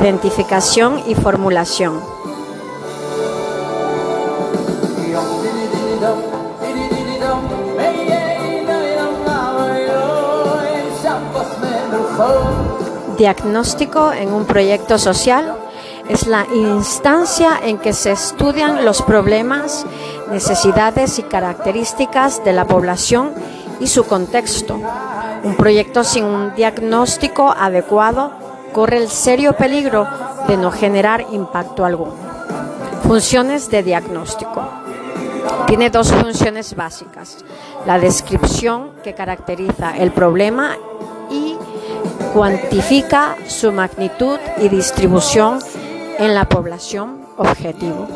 [0.00, 2.00] identificación y formulación.
[13.16, 15.56] Diagnóstico en un proyecto social
[16.08, 19.84] es la instancia en que se estudian los problemas,
[20.30, 23.32] necesidades y características de la población
[23.80, 24.78] y su contexto.
[25.42, 28.47] Un proyecto sin un diagnóstico adecuado
[28.78, 30.06] corre el serio peligro
[30.46, 32.14] de no generar impacto alguno.
[33.02, 34.68] Funciones de diagnóstico.
[35.66, 37.38] Tiene dos funciones básicas.
[37.86, 40.76] La descripción que caracteriza el problema
[41.28, 41.56] y
[42.32, 45.58] cuantifica su magnitud y distribución
[46.20, 48.06] en la población objetivo.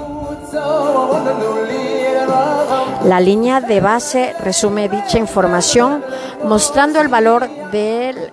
[3.04, 6.04] La línea de base resume dicha información
[6.44, 8.30] mostrando el valor de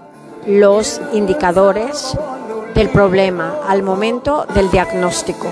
[0.49, 2.17] los indicadores
[2.73, 5.47] del problema al momento del diagnóstico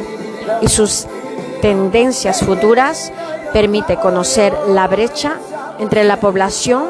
[0.61, 1.05] y sus
[1.61, 3.11] tendencias futuras
[3.53, 5.37] permite conocer la brecha
[5.77, 6.85] entre la población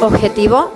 [0.00, 0.70] objetivo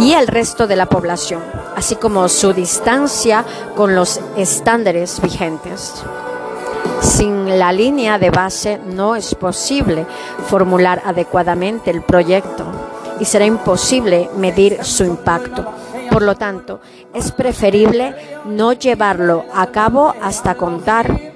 [0.00, 1.42] y el resto de la población,
[1.76, 3.44] así como su distancia
[3.76, 6.02] con los estándares vigentes.
[7.02, 10.06] Sin la línea de base no es posible
[10.46, 12.64] formular adecuadamente el proyecto
[13.18, 15.66] y será imposible medir su impacto.
[16.10, 16.80] Por lo tanto,
[17.12, 18.14] es preferible
[18.44, 21.32] no llevarlo a cabo hasta contar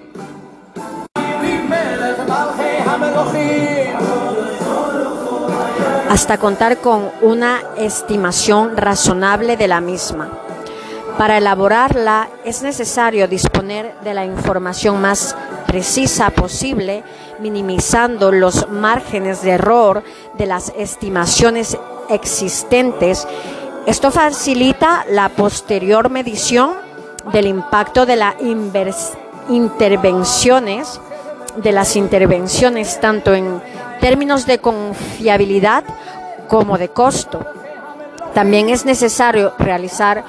[6.09, 10.31] hasta contar con una estimación razonable de la misma.
[11.19, 15.35] Para elaborarla es necesario disponer de la información más
[15.67, 17.03] precisa posible,
[17.41, 20.03] minimizando los márgenes de error
[20.39, 21.77] de las estimaciones
[22.09, 23.27] existentes.
[23.87, 26.75] Esto facilita la posterior medición
[27.33, 28.35] del impacto de las
[29.49, 31.01] intervenciones,
[31.57, 33.61] de las intervenciones tanto en
[34.01, 35.85] términos de confiabilidad
[36.49, 37.45] como de costo.
[38.35, 40.25] También es necesario realizar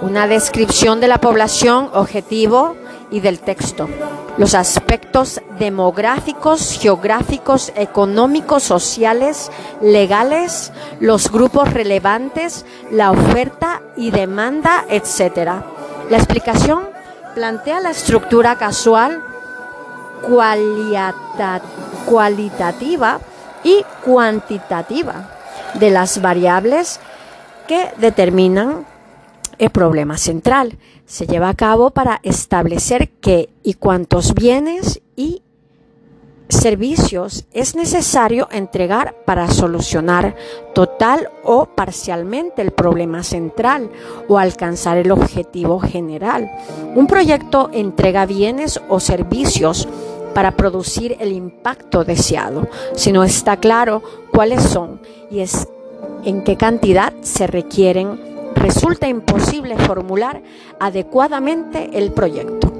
[0.00, 2.76] una descripción de la población objetivo
[3.10, 3.88] y del texto,
[4.36, 9.50] los aspectos demográficos, geográficos, económicos, sociales,
[9.80, 15.62] legales, los grupos relevantes, la oferta y demanda, etc.
[16.10, 16.88] La explicación
[17.34, 19.22] plantea la estructura casual
[22.06, 23.20] cualitativa
[23.62, 25.30] y cuantitativa
[25.74, 27.00] de las variables
[27.66, 28.86] que determinan
[29.58, 30.76] el problema central.
[31.06, 35.42] Se lleva a cabo para establecer qué y cuántos bienes y
[36.48, 40.36] servicios es necesario entregar para solucionar
[40.74, 43.90] total o parcialmente el problema central
[44.28, 46.50] o alcanzar el objetivo general.
[46.94, 49.88] Un proyecto entrega bienes o servicios
[50.34, 55.00] para producir el impacto deseado, si no está claro cuáles son
[55.30, 55.68] y es
[56.24, 60.42] en qué cantidad se requieren, resulta imposible formular
[60.80, 62.72] adecuadamente el proyecto.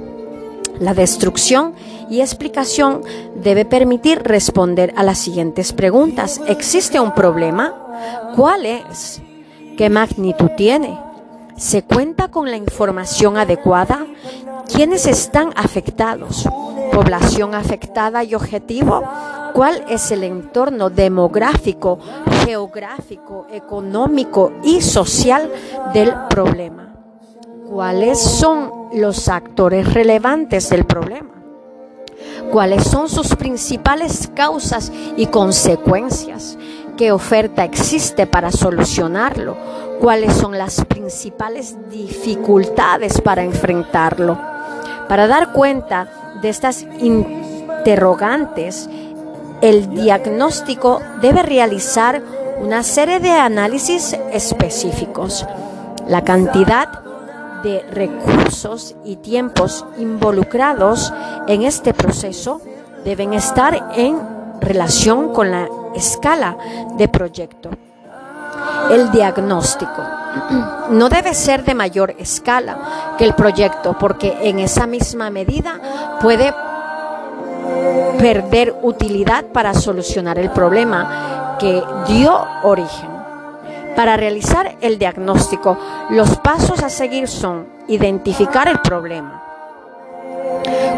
[0.79, 1.73] La destrucción
[2.09, 3.01] y explicación
[3.35, 6.41] debe permitir responder a las siguientes preguntas.
[6.47, 8.33] ¿Existe un problema?
[8.35, 9.21] ¿Cuál es?
[9.77, 10.99] ¿Qué magnitud tiene?
[11.55, 14.05] ¿Se cuenta con la información adecuada?
[14.67, 16.45] ¿Quiénes están afectados?
[16.95, 19.03] ¿Población afectada y objetivo?
[19.51, 21.99] ¿Cuál es el entorno demográfico,
[22.45, 25.51] geográfico, económico y social
[25.93, 26.95] del problema?
[27.69, 31.31] ¿Cuáles son los actores relevantes del problema?
[32.49, 36.57] ¿Cuáles son sus principales causas y consecuencias?
[36.95, 39.57] ¿Qué oferta existe para solucionarlo?
[39.99, 44.39] ¿Cuáles son las principales dificultades para enfrentarlo?
[45.09, 46.07] Para dar cuenta
[46.41, 48.89] de estas interrogantes,
[49.61, 52.21] el diagnóstico debe realizar
[52.59, 55.45] una serie de análisis específicos.
[56.07, 57.01] La cantidad
[57.63, 61.11] de recursos y tiempos involucrados
[61.47, 62.61] en este proceso
[63.03, 64.19] deben estar en
[64.61, 66.57] relación con la escala
[66.97, 67.69] de proyecto.
[68.91, 70.03] El diagnóstico
[70.89, 75.79] no debe ser de mayor escala que el proyecto porque en esa misma medida
[76.21, 76.53] puede
[78.17, 83.09] perder utilidad para solucionar el problema que dio origen.
[83.95, 85.77] Para realizar el diagnóstico,
[86.09, 89.41] los pasos a seguir son identificar el problema,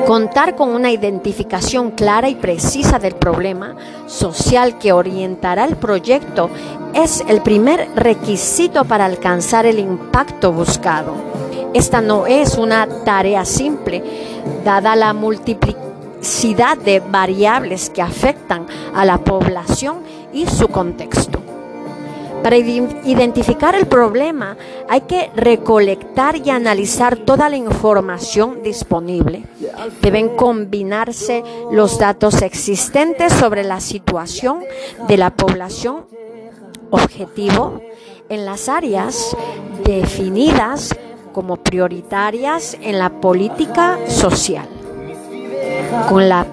[0.05, 3.75] Contar con una identificación clara y precisa del problema
[4.05, 6.49] social que orientará el proyecto
[6.93, 11.13] es el primer requisito para alcanzar el impacto buscado.
[11.73, 14.01] Esta no es una tarea simple,
[14.63, 18.65] dada la multiplicidad de variables que afectan
[18.95, 19.97] a la población
[20.33, 21.46] y su contexto.
[22.47, 24.55] Para identificar el problema
[24.87, 29.43] hay que recolectar y analizar toda la información disponible.
[30.01, 34.63] Deben combinarse los datos existentes sobre la situación
[35.09, 36.05] de la población
[36.89, 37.81] objetivo
[38.29, 39.35] en las áreas
[39.83, 40.95] definidas
[41.33, 44.69] como prioritarias en la política social,
[46.07, 46.47] con la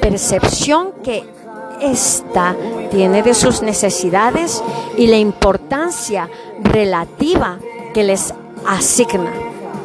[0.00, 1.37] percepción que
[1.80, 2.54] esta
[2.90, 4.62] tiene de sus necesidades
[4.96, 6.28] y la importancia
[6.62, 7.58] relativa
[7.94, 8.34] que les
[8.66, 9.32] asigna.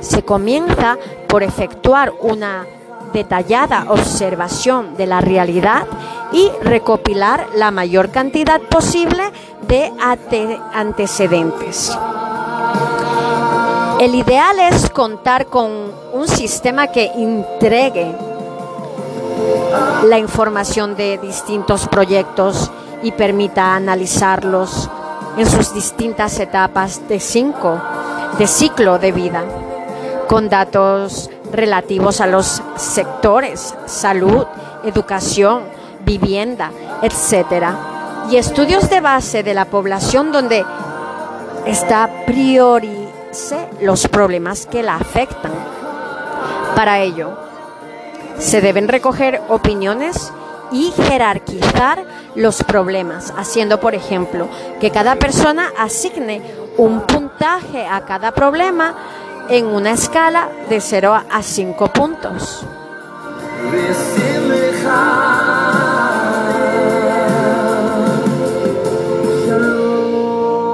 [0.02, 0.98] Se comienza
[1.28, 2.66] por efectuar una
[3.14, 5.86] detallada observación de la realidad
[6.32, 9.24] y recopilar la mayor cantidad posible
[9.68, 9.92] de
[10.74, 11.96] antecedentes.
[14.00, 15.72] El ideal es contar con
[16.14, 18.33] un sistema que entregue
[20.06, 22.72] la información de distintos proyectos
[23.02, 24.90] y permita analizarlos
[25.38, 27.80] en sus distintas etapas de cinco
[28.38, 29.44] de ciclo de vida,
[30.28, 34.46] con datos relativos a los sectores salud,
[34.84, 35.64] educación,
[36.04, 36.72] vivienda,
[37.02, 40.66] etcétera, y estudios de base de la población donde
[41.66, 45.52] está priorice los problemas que la afectan.
[46.76, 47.38] Para ello,
[48.40, 50.32] se deben recoger opiniones
[50.72, 52.04] y jerarquizar
[52.36, 54.50] los problemas, haciendo, por ejemplo,
[54.80, 56.42] que cada persona asigne
[56.78, 58.96] un puntaje a cada problema
[59.50, 62.66] en una escala de 0 a 5 puntos.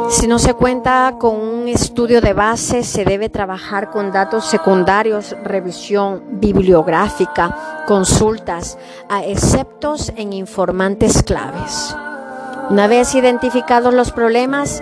[0.09, 5.35] Si no se cuenta con un estudio de base, se debe trabajar con datos secundarios,
[5.43, 11.95] revisión bibliográfica, consultas a exceptos en informantes claves.
[12.71, 14.81] Una vez identificados los problemas,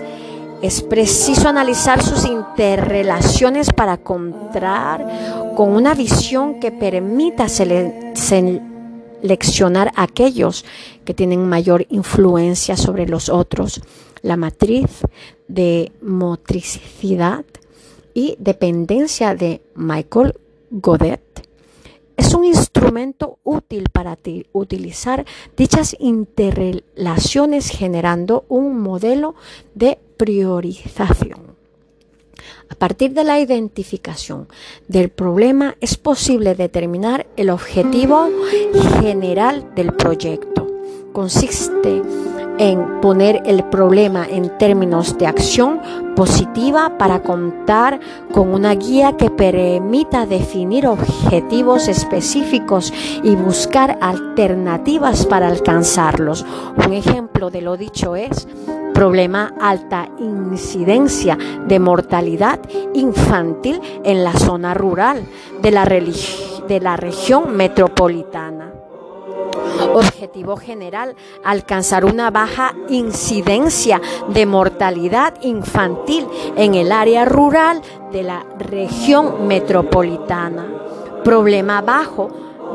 [0.61, 5.05] es preciso analizar sus interrelaciones para contar
[5.57, 10.63] con una visión que permita seleccionar aquellos
[11.03, 13.81] que tienen mayor influencia sobre los otros
[14.21, 15.01] la matriz
[15.47, 17.45] de motricidad
[18.13, 20.33] y dependencia de Michael
[20.71, 21.21] Godet
[22.17, 24.17] es un instrumento útil para
[24.51, 25.25] utilizar
[25.55, 29.35] dichas interrelaciones generando un modelo
[29.75, 31.55] de priorización.
[32.69, 34.47] A partir de la identificación
[34.87, 38.29] del problema es posible determinar el objetivo
[38.99, 40.67] general del proyecto.
[41.13, 42.01] Consiste
[42.59, 45.81] en poner el problema en términos de acción
[46.15, 47.99] positiva para contar
[48.31, 52.93] con una guía que permita definir objetivos específicos
[53.23, 56.45] y buscar alternativas para alcanzarlos.
[56.85, 58.47] Un ejemplo de lo dicho es
[58.97, 61.37] problema alta incidencia
[61.67, 62.59] de mortalidad
[62.95, 65.23] infantil en la zona rural
[65.61, 65.69] de
[66.79, 68.66] la, región metropolitana.
[69.93, 78.45] Objetivo general, alcanzar una baja incidencia de mortalidad infantil en el área rural de la
[78.59, 80.67] región metropolitana.
[81.23, 82.29] Problema bajo,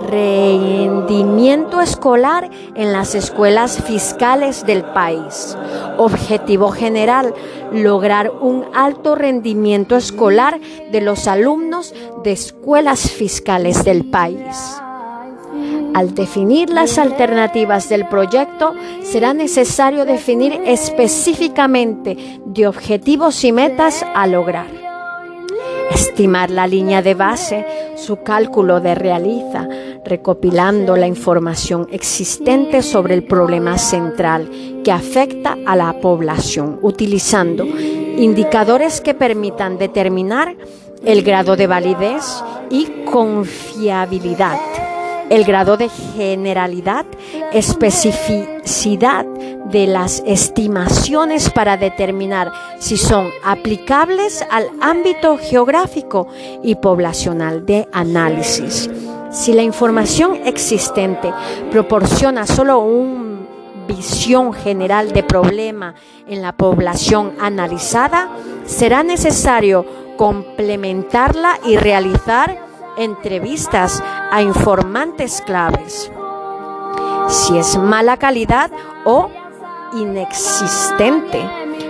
[0.08, 5.56] rendimiento escolar en las escuelas fiscales del país.
[5.98, 7.34] Objetivo general,
[7.72, 10.60] lograr un alto rendimiento escolar
[10.90, 14.80] de los alumnos de escuelas fiscales del país.
[15.94, 24.26] Al definir las alternativas del proyecto, será necesario definir específicamente de objetivos y metas a
[24.26, 24.66] lograr.
[25.90, 29.68] Estimar la línea de base, su cálculo de realiza,
[30.04, 34.50] recopilando la información existente sobre el problema central
[34.82, 40.56] que afecta a la población, utilizando indicadores que permitan determinar
[41.04, 44.58] el grado de validez y confiabilidad
[45.30, 47.06] el grado de generalidad,
[47.52, 56.28] especificidad de las estimaciones para determinar si son aplicables al ámbito geográfico
[56.62, 58.90] y poblacional de análisis.
[59.30, 61.32] Si la información existente
[61.70, 63.32] proporciona solo una
[63.88, 65.94] visión general de problema
[66.28, 68.28] en la población analizada,
[68.64, 69.86] será necesario
[70.16, 76.10] complementarla y realizar entrevistas a informantes claves.
[77.28, 78.70] Si es mala calidad
[79.04, 79.30] o
[79.94, 81.40] inexistente,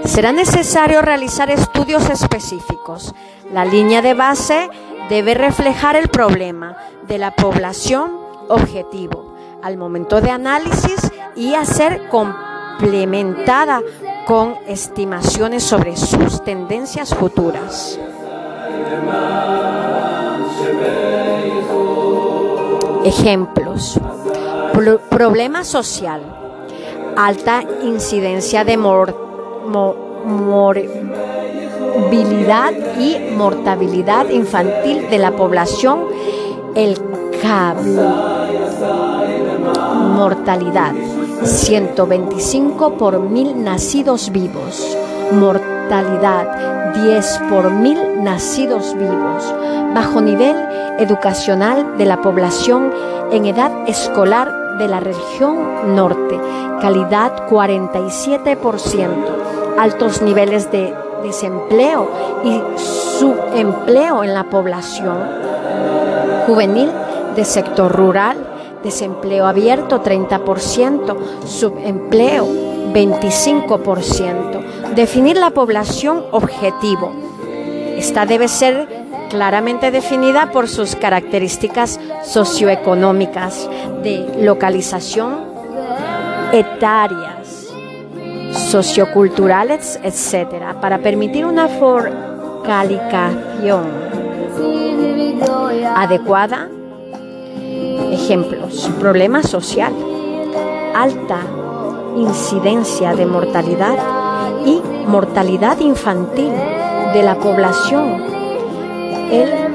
[0.05, 3.15] será necesario realizar estudios específicos.
[3.53, 4.69] La línea de base
[5.09, 8.13] debe reflejar el problema de la población
[8.49, 13.81] objetivo al momento de análisis y a ser complementada
[14.27, 17.99] con estimaciones sobre sus tendencias futuras.
[23.05, 24.01] Ejemplos.
[25.11, 26.23] problema social.
[27.17, 29.17] Alta incidencia de morbilidad
[32.99, 36.07] y mortalidad infantil de la población.
[36.75, 36.97] El
[37.43, 38.03] cable.
[40.15, 40.95] Mortalidad.
[41.43, 44.97] 125 por mil nacidos vivos.
[45.33, 49.55] Mortalidad 10 por mil nacidos vivos.
[49.95, 50.57] Bajo nivel
[50.99, 52.93] educacional de la población
[53.33, 56.39] en edad escolar de la región norte.
[56.81, 59.09] Calidad 47%.
[59.79, 62.09] Altos niveles de desempleo
[62.45, 65.19] y subempleo en la población
[66.47, 66.91] juvenil
[67.37, 72.47] de sector rural desempleo abierto 30%, subempleo
[72.93, 74.82] 25%.
[74.95, 77.13] Definir la población objetivo.
[77.97, 78.89] Esta debe ser
[79.31, 83.69] claramente definida por sus características socioeconómicas
[84.03, 85.45] de localización,
[86.53, 87.69] etarias,
[88.71, 93.87] socioculturales, etc., para permitir una focalización
[95.97, 96.69] adecuada
[98.13, 99.95] Ejemplos, problema social,
[100.95, 101.41] alta
[102.15, 103.97] incidencia de mortalidad
[104.65, 106.53] y mortalidad infantil
[107.13, 108.23] de la población.
[109.31, 109.73] El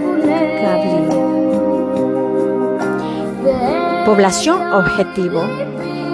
[4.06, 5.44] Población objetivo,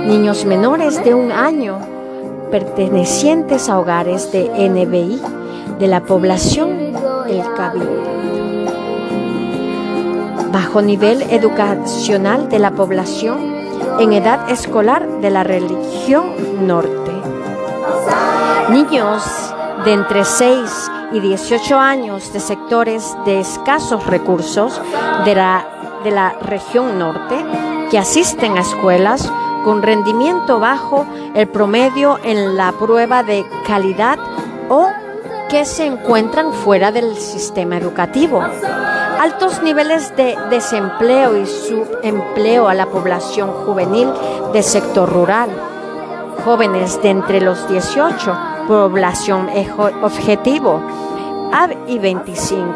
[0.08, 1.78] niños menores de un año
[2.50, 5.22] pertenecientes a hogares de NBI
[5.78, 6.72] de la población
[7.28, 8.14] El Cabildo
[10.54, 13.40] bajo nivel educacional de la población
[14.00, 17.12] en edad escolar de la religión norte.
[18.70, 19.24] Niños
[19.86, 24.80] de entre 6 y 18 años de sectores de escasos recursos
[25.26, 25.66] de la,
[26.04, 27.36] de la región norte
[27.92, 29.32] que asisten a escuelas
[29.64, 31.06] con rendimiento bajo
[31.36, 34.18] el promedio en la prueba de calidad
[34.70, 34.88] o
[35.50, 38.42] que se encuentran fuera del sistema educativo.
[39.20, 44.10] Altos niveles de desempleo y subempleo a la población juvenil
[44.52, 45.50] del sector rural,
[46.44, 49.50] jóvenes de entre los 18, población
[50.02, 50.82] objetivo,
[51.88, 52.74] y 25,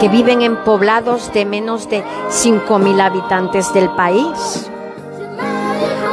[0.00, 4.70] que viven en poblados de menos de 5.000 habitantes del país.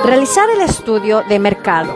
[0.04, 1.94] Realizar el estudio de mercado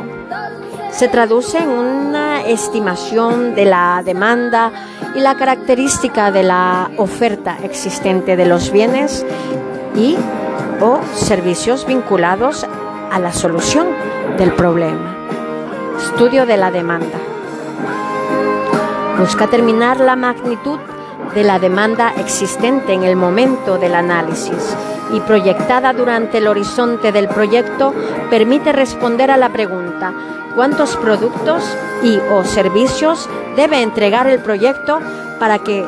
[0.91, 4.71] se traduce en una estimación de la demanda
[5.15, 9.25] y la característica de la oferta existente de los bienes
[9.95, 10.15] y
[10.81, 12.65] o servicios vinculados
[13.11, 13.87] a la solución
[14.37, 15.18] del problema.
[16.03, 17.17] Estudio de la demanda.
[19.19, 20.79] Busca terminar la magnitud
[21.35, 24.75] de la demanda existente en el momento del análisis
[25.13, 27.93] y proyectada durante el horizonte del proyecto
[28.29, 30.13] permite responder a la pregunta
[30.55, 31.63] cuántos productos
[32.01, 34.99] y o servicios debe entregar el proyecto
[35.37, 35.85] para que,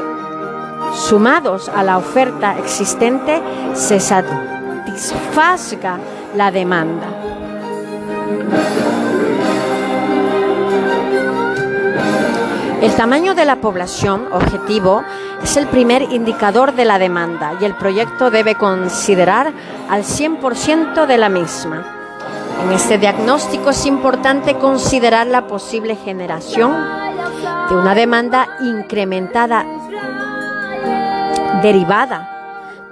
[0.93, 3.41] sumados a la oferta existente,
[3.73, 5.99] se satisfaga
[6.35, 7.07] la demanda.
[12.81, 15.03] El tamaño de la población objetivo
[15.43, 19.53] es el primer indicador de la demanda y el proyecto debe considerar
[19.87, 21.85] al 100% de la misma.
[22.63, 26.73] En este diagnóstico es importante considerar la posible generación
[27.69, 29.63] de una demanda incrementada
[31.61, 32.31] derivada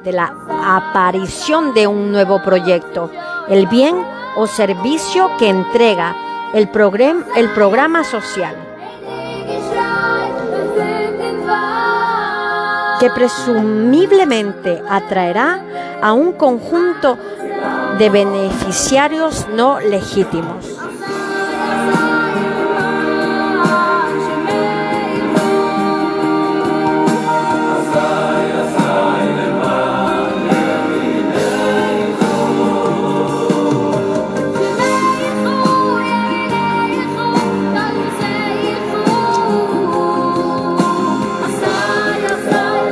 [0.04, 0.32] de la
[0.64, 3.10] aparición de un nuevo proyecto,
[3.48, 3.96] el bien
[4.36, 6.16] o servicio que entrega
[6.54, 8.69] el, programa social.
[13.00, 15.62] Que presumiblemente atraerá
[16.02, 17.18] a un conjunto
[17.98, 20.79] de beneficiarios no legítimos.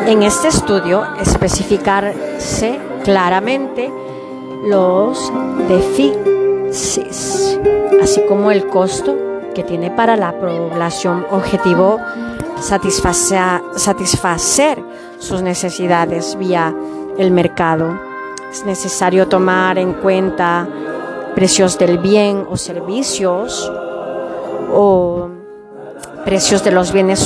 [0.08, 3.92] En este estudio especificarse claramente
[4.64, 5.34] los
[5.68, 7.60] déficits,
[8.02, 9.18] así como el costo
[9.54, 12.00] que tiene para la población objetivo
[12.62, 13.62] satisfacer,
[15.20, 16.74] sus necesidades vía
[17.18, 18.00] el mercado.
[18.50, 20.70] Es necesario tomar en cuenta
[21.36, 23.70] precios del bien o servicios
[24.74, 25.28] o
[26.24, 27.20] precios de los bienes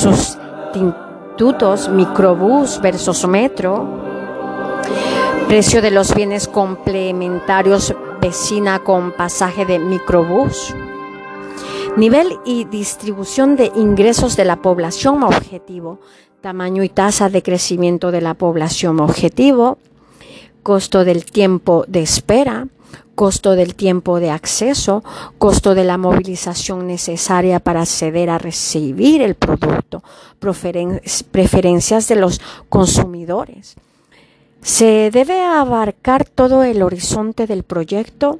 [1.90, 3.88] microbús versus metro,
[5.48, 10.72] precio de los bienes complementarios vecina con pasaje de microbús,
[11.96, 15.98] nivel y distribución de ingresos de la población objetivo,
[16.40, 19.78] tamaño y tasa de crecimiento de la población objetivo,
[20.62, 22.68] costo del tiempo de espera,
[23.14, 25.02] costo del tiempo de acceso,
[25.38, 30.02] costo de la movilización necesaria para acceder a recibir el producto,
[30.38, 33.76] preferencias de los consumidores.
[34.62, 38.38] Se debe abarcar todo el horizonte del proyecto,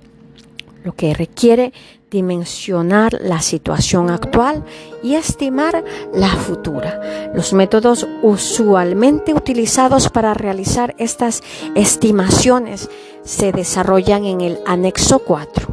[0.84, 1.72] lo que requiere
[2.12, 4.64] dimensionar la situación actual
[5.02, 7.30] y estimar la futura.
[7.34, 11.42] Los métodos usualmente utilizados para realizar estas
[11.74, 12.90] estimaciones
[13.24, 15.66] se desarrollan en el anexo 4.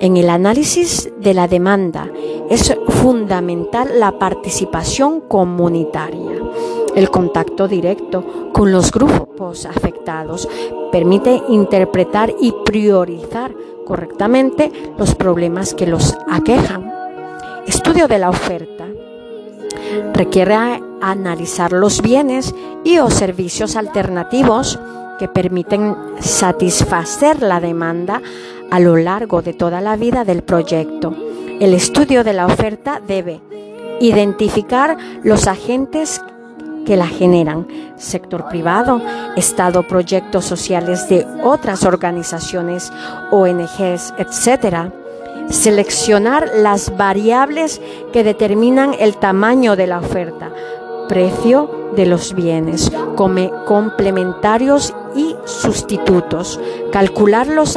[0.00, 2.08] En el análisis de la demanda
[2.50, 6.36] es fundamental la participación comunitaria.
[6.94, 10.48] El contacto directo con los grupos afectados
[10.92, 13.54] permite interpretar y priorizar
[13.84, 16.92] correctamente los problemas que los aquejan.
[17.66, 18.86] Estudio de la oferta.
[20.14, 22.54] Requiere analizar los bienes
[22.84, 24.78] y o servicios alternativos
[25.18, 28.22] que permiten satisfacer la demanda
[28.70, 31.14] a lo largo de toda la vida del proyecto.
[31.60, 33.40] El estudio de la oferta debe
[34.00, 36.22] identificar los agentes
[36.86, 37.66] que la generan,
[37.96, 39.02] sector privado,
[39.36, 42.90] Estado, proyectos sociales de otras organizaciones,
[43.30, 44.90] ONGs, etc.
[45.50, 47.80] Seleccionar las variables
[48.12, 50.50] que determinan el tamaño de la oferta,
[51.08, 56.60] precio de los bienes, complementarios y sustitutos,
[56.92, 57.76] calcular los,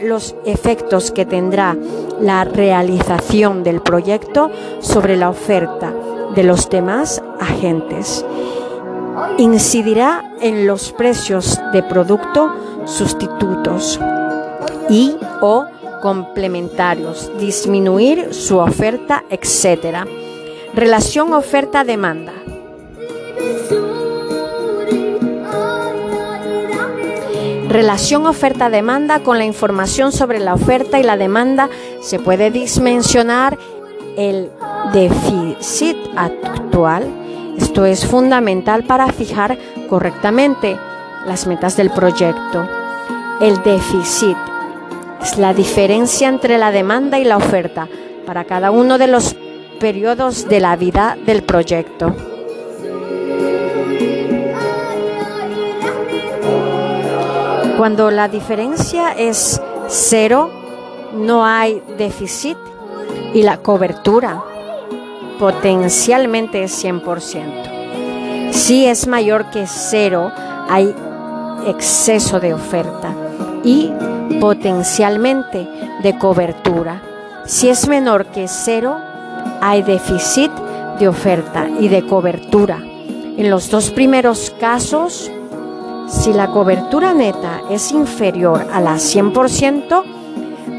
[0.00, 1.76] los efectos que tendrá
[2.20, 5.92] la realización del proyecto sobre la oferta
[6.34, 8.24] de los demás agentes.
[9.38, 12.52] Incidirá en los precios de producto
[12.84, 13.98] sustitutos
[14.88, 15.66] y o
[16.02, 20.06] complementarios, disminuir su oferta, etc.
[20.74, 22.32] Relación oferta-demanda.
[27.68, 31.68] Relación oferta-demanda con la información sobre la oferta y la demanda
[32.00, 33.58] se puede dimensionar
[34.16, 34.50] el
[34.94, 37.04] déficit actual.
[37.58, 39.58] Esto es fundamental para fijar
[39.90, 40.78] correctamente
[41.26, 42.66] las metas del proyecto.
[43.40, 44.36] El déficit
[45.20, 47.88] es la diferencia entre la demanda y la oferta
[48.24, 49.36] para cada uno de los
[49.80, 52.14] periodos de la vida del proyecto.
[57.76, 60.50] Cuando la diferencia es cero,
[61.14, 62.56] no hay déficit
[63.34, 64.42] y la cobertura
[65.38, 68.52] potencialmente es 100%.
[68.52, 70.32] Si es mayor que cero,
[70.70, 70.94] hay
[71.66, 73.14] exceso de oferta
[73.62, 73.92] y
[74.40, 75.68] potencialmente
[76.02, 77.02] de cobertura.
[77.44, 78.96] Si es menor que cero,
[79.60, 80.50] hay déficit
[80.98, 82.78] de oferta y de cobertura.
[83.36, 85.30] En los dos primeros casos,
[86.08, 90.02] si la cobertura neta es inferior a la 100%,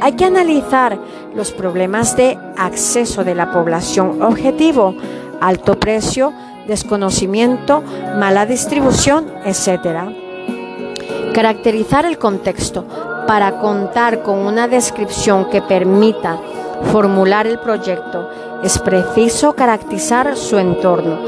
[0.01, 0.97] hay que analizar
[1.35, 4.95] los problemas de acceso de la población objetivo,
[5.41, 6.33] alto precio,
[6.67, 7.83] desconocimiento,
[8.17, 10.11] mala distribución, etc.
[11.33, 12.85] Caracterizar el contexto
[13.27, 16.39] para contar con una descripción que permita
[16.91, 18.29] formular el proyecto.
[18.63, 21.19] Es preciso caracterizar su entorno,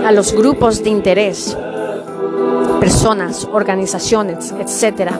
[0.05, 1.57] a los grupos de interés,
[2.79, 5.19] personas, organizaciones, etcétera,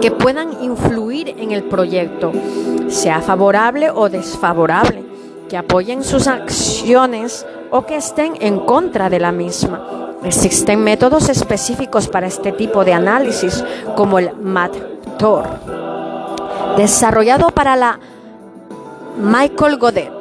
[0.00, 2.32] que puedan influir en el proyecto,
[2.88, 5.04] sea favorable o desfavorable,
[5.48, 10.16] que apoyen sus acciones o que estén en contra de la misma.
[10.24, 13.64] Existen métodos específicos para este tipo de análisis,
[13.96, 15.44] como el MATTOR,
[16.76, 17.98] desarrollado para la
[19.18, 20.20] Michael Godet,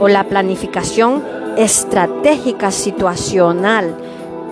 [0.00, 1.22] o la planificación
[1.56, 3.94] estratégica situacional,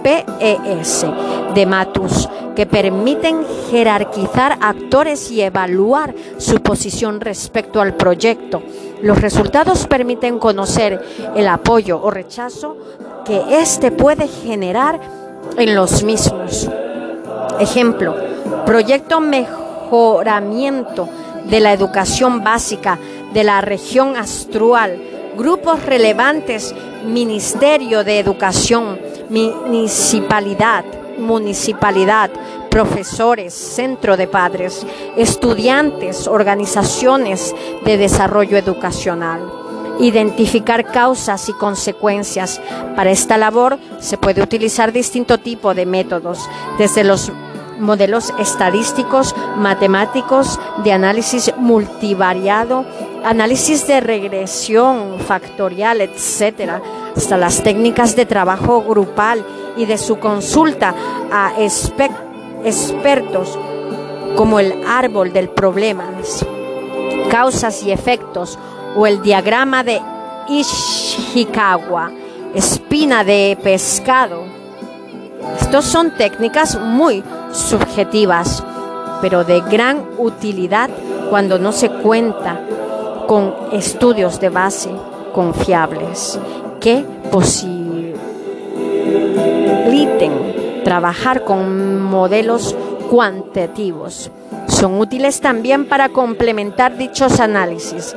[0.02, 1.06] PES,
[1.54, 2.28] de Matus,
[2.60, 8.60] que permiten jerarquizar actores y evaluar su posición respecto al proyecto.
[9.00, 11.02] Los resultados permiten conocer
[11.34, 12.76] el apoyo o rechazo
[13.24, 15.00] que éste puede generar
[15.56, 16.68] en los mismos.
[17.58, 18.14] Ejemplo,
[18.66, 21.08] proyecto mejoramiento
[21.48, 22.98] de la educación básica
[23.32, 25.00] de la región astrual,
[25.34, 26.74] grupos relevantes,
[27.06, 30.84] Ministerio de Educación, municipalidad,
[31.20, 32.30] municipalidad,
[32.70, 37.54] profesores, centro de padres, estudiantes, organizaciones
[37.84, 39.40] de desarrollo educacional.
[39.98, 42.60] Identificar causas y consecuencias.
[42.96, 47.30] Para esta labor se puede utilizar distinto tipo de métodos, desde los
[47.78, 52.84] modelos estadísticos, matemáticos, de análisis multivariado,
[53.24, 56.80] análisis de regresión factorial, etcétera,
[57.16, 59.44] hasta las técnicas de trabajo grupal
[59.76, 60.94] y de su consulta
[61.32, 61.52] a
[62.64, 63.58] expertos
[64.36, 66.04] como el árbol del problema,
[67.30, 68.58] causas y efectos
[68.96, 70.00] o el diagrama de
[70.48, 72.10] Ishikawa,
[72.54, 74.44] espina de pescado.
[75.60, 78.62] Estos son técnicas muy subjetivas,
[79.20, 80.90] pero de gran utilidad
[81.28, 82.60] cuando no se cuenta
[83.26, 84.90] con estudios de base
[85.32, 86.38] confiables
[86.80, 88.10] que posibiliten
[90.82, 92.74] trabajar con modelos
[93.10, 94.30] cuantitativos.
[94.66, 98.16] Son útiles también para complementar dichos análisis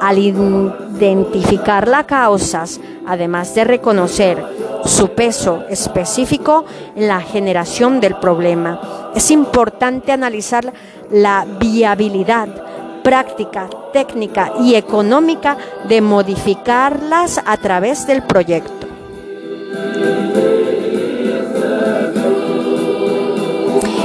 [0.00, 4.42] al identificar las causas, además de reconocer
[4.84, 8.80] su peso específico en la generación del problema.
[9.14, 10.72] Es importante analizar
[11.10, 12.67] la viabilidad
[13.08, 15.56] práctica, técnica y económica
[15.88, 18.86] de modificarlas a través del proyecto.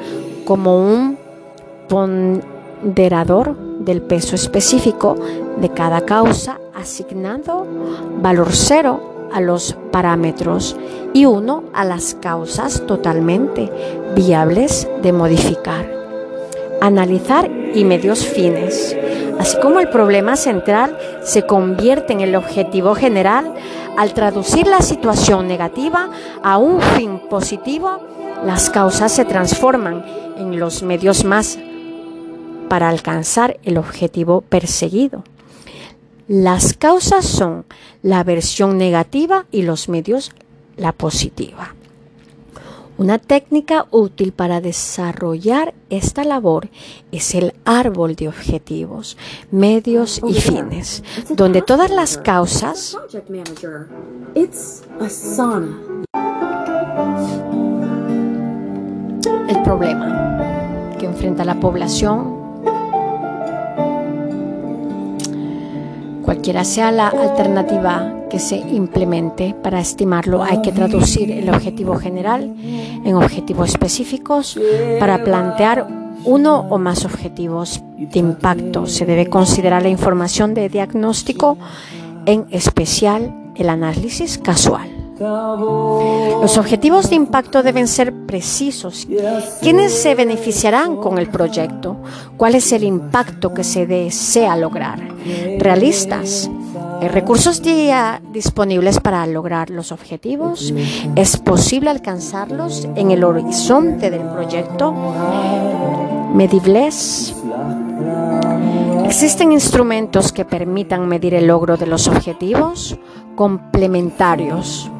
[0.44, 1.18] como un
[1.88, 5.16] ponderador del peso específico
[5.56, 7.66] de cada causa asignando
[8.22, 10.76] valor cero a los parámetros
[11.12, 13.70] y uno a las causas totalmente
[14.16, 15.92] viables de modificar.
[16.80, 18.96] Analizar y medios fines.
[19.38, 23.52] Así como el problema central se convierte en el objetivo general,
[23.98, 26.08] al traducir la situación negativa
[26.42, 27.98] a un fin positivo,
[28.42, 30.02] las causas se transforman
[30.38, 31.58] en los medios más
[32.70, 35.24] para alcanzar el objetivo perseguido.
[36.28, 37.64] Las causas son
[38.02, 40.32] la versión negativa y los medios
[40.76, 41.74] la positiva.
[42.98, 46.68] Una técnica útil para desarrollar esta labor
[47.12, 49.16] es el árbol de objetivos,
[49.52, 52.96] medios y fines, donde todas las causas
[59.48, 62.45] el problema que enfrenta la población
[66.26, 72.52] Cualquiera sea la alternativa que se implemente para estimarlo, hay que traducir el objetivo general
[73.04, 74.58] en objetivos específicos
[74.98, 75.86] para plantear
[76.24, 78.86] uno o más objetivos de impacto.
[78.86, 81.56] Se debe considerar la información de diagnóstico,
[82.26, 84.95] en especial el análisis casual.
[85.18, 89.08] Los objetivos de impacto deben ser precisos.
[89.62, 91.96] ¿Quiénes se beneficiarán con el proyecto?
[92.36, 95.00] ¿Cuál es el impacto que se desea lograr?
[95.58, 96.50] Realistas.
[97.00, 97.62] ¿Hay recursos
[98.32, 100.74] disponibles para lograr los objetivos?
[101.14, 104.94] ¿Es posible alcanzarlos en el horizonte del proyecto?
[106.34, 107.34] Medibles.
[109.06, 112.98] ¿Existen instrumentos que permitan medir el logro de los objetivos?
[113.34, 114.90] Complementarios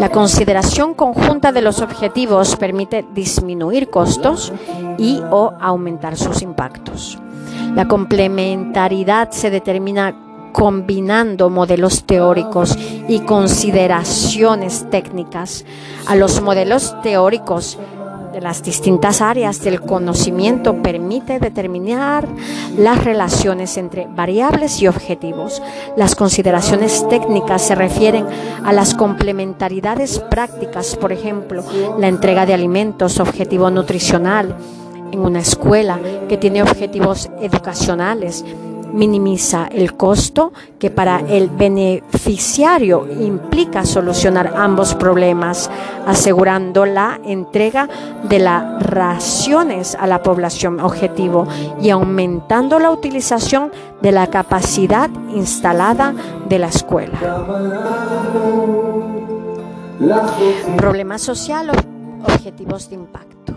[0.00, 4.52] La consideración conjunta de los objetivos permite disminuir costos
[4.98, 7.18] y o aumentar sus impactos.
[7.74, 10.14] La complementariedad se determina
[10.52, 15.66] combinando modelos teóricos y consideraciones técnicas.
[16.06, 17.78] A los modelos teóricos
[18.40, 22.26] las distintas áreas del conocimiento permite determinar
[22.76, 25.62] las relaciones entre variables y objetivos.
[25.96, 28.26] Las consideraciones técnicas se refieren
[28.64, 31.64] a las complementariedades prácticas, por ejemplo,
[31.98, 34.56] la entrega de alimentos, objetivo nutricional
[35.12, 38.44] en una escuela que tiene objetivos educacionales
[38.96, 45.70] minimiza el costo que para el beneficiario implica solucionar ambos problemas,
[46.06, 47.88] asegurando la entrega
[48.24, 51.46] de las raciones a la población objetivo
[51.80, 56.14] y aumentando la utilización de la capacidad instalada
[56.48, 57.18] de la escuela.
[60.76, 61.70] Problema social,
[62.24, 63.54] objetivos de impacto.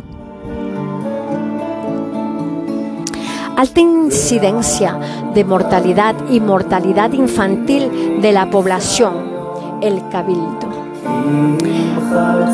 [3.60, 4.98] Alta incidencia
[5.34, 10.70] de mortalidad y mortalidad infantil de la población, el cabildo.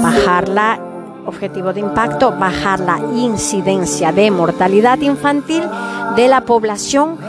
[0.01, 0.79] Bajar la
[1.27, 5.61] objetivo de impacto, bajar la incidencia de mortalidad infantil
[6.15, 7.19] de la población,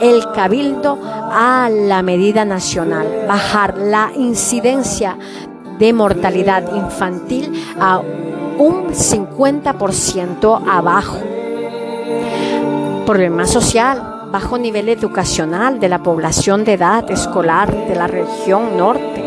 [0.00, 5.18] el cabildo a la medida nacional, bajar la incidencia
[5.80, 11.18] de mortalidad infantil a un 50% abajo
[13.06, 19.22] Problema social, bajo nivel educacional de la población de edad escolar de la región norte.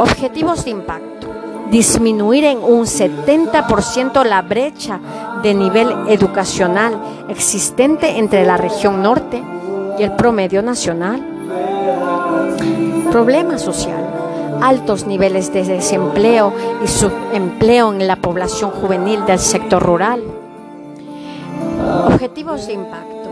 [0.00, 1.28] Objetivos de impacto.
[1.70, 5.00] Disminuir en un 70% la brecha
[5.42, 6.94] de nivel educacional
[7.28, 9.42] existente entre la región norte
[9.98, 11.24] y el promedio nacional.
[13.10, 14.06] Problema social
[14.62, 20.22] altos niveles de desempleo y subempleo en la población juvenil del sector rural.
[21.86, 23.30] Objetivos de impacto.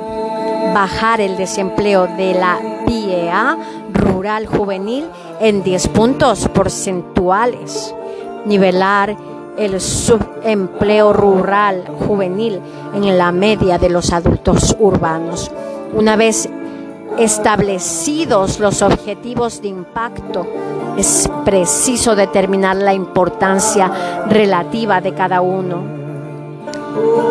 [0.73, 3.59] Bajar el desempleo de la PIEA
[3.93, 5.07] rural juvenil
[5.41, 7.95] en 10 puntos porcentuales.
[8.45, 9.17] Nivelar
[9.57, 12.61] el subempleo rural juvenil
[12.95, 15.51] en la media de los adultos urbanos.
[15.93, 16.49] Una vez
[17.19, 20.47] establecidos los objetivos de impacto,
[20.97, 25.83] es preciso determinar la importancia relativa de cada uno.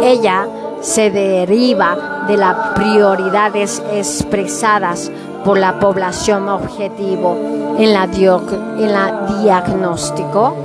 [0.01, 0.47] Ella
[0.83, 5.09] se deriva de las prioridades expresadas
[5.43, 7.35] por la población objetivo
[7.79, 10.55] en la, en la diagnóstico,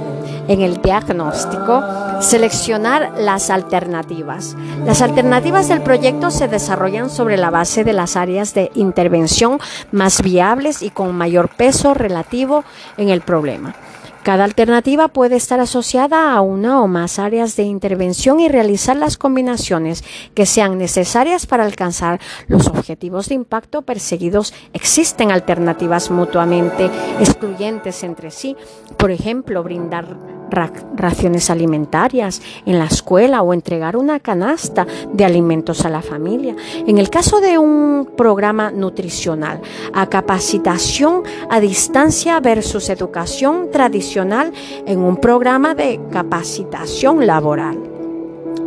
[0.49, 1.83] en el diagnóstico,
[2.21, 4.57] seleccionar las alternativas.
[4.85, 9.59] Las alternativas del proyecto se desarrollan sobre la base de las áreas de intervención
[9.93, 12.65] más viables y con mayor peso relativo
[12.97, 13.75] en el problema.
[14.23, 19.17] Cada alternativa puede estar asociada a una o más áreas de intervención y realizar las
[19.17, 20.05] combinaciones
[20.35, 24.53] que sean necesarias para alcanzar los objetivos de impacto perseguidos.
[24.73, 28.57] Existen alternativas mutuamente excluyentes entre sí,
[28.97, 35.91] por ejemplo, brindar raciones alimentarias en la escuela o entregar una canasta de alimentos a
[35.91, 36.55] la familia.
[36.87, 39.61] En el caso de un programa nutricional,
[39.93, 44.53] a capacitación a distancia versus educación tradicional
[44.87, 47.79] en un programa de capacitación laboral.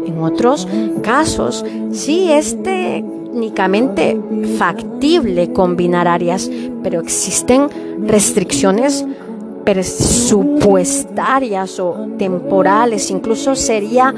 [0.05, 0.67] En otros
[1.03, 4.19] casos, sí es técnicamente
[4.57, 6.49] factible combinar áreas,
[6.83, 7.67] pero existen
[8.07, 9.05] restricciones
[9.63, 14.13] presupuestarias o temporales, incluso sería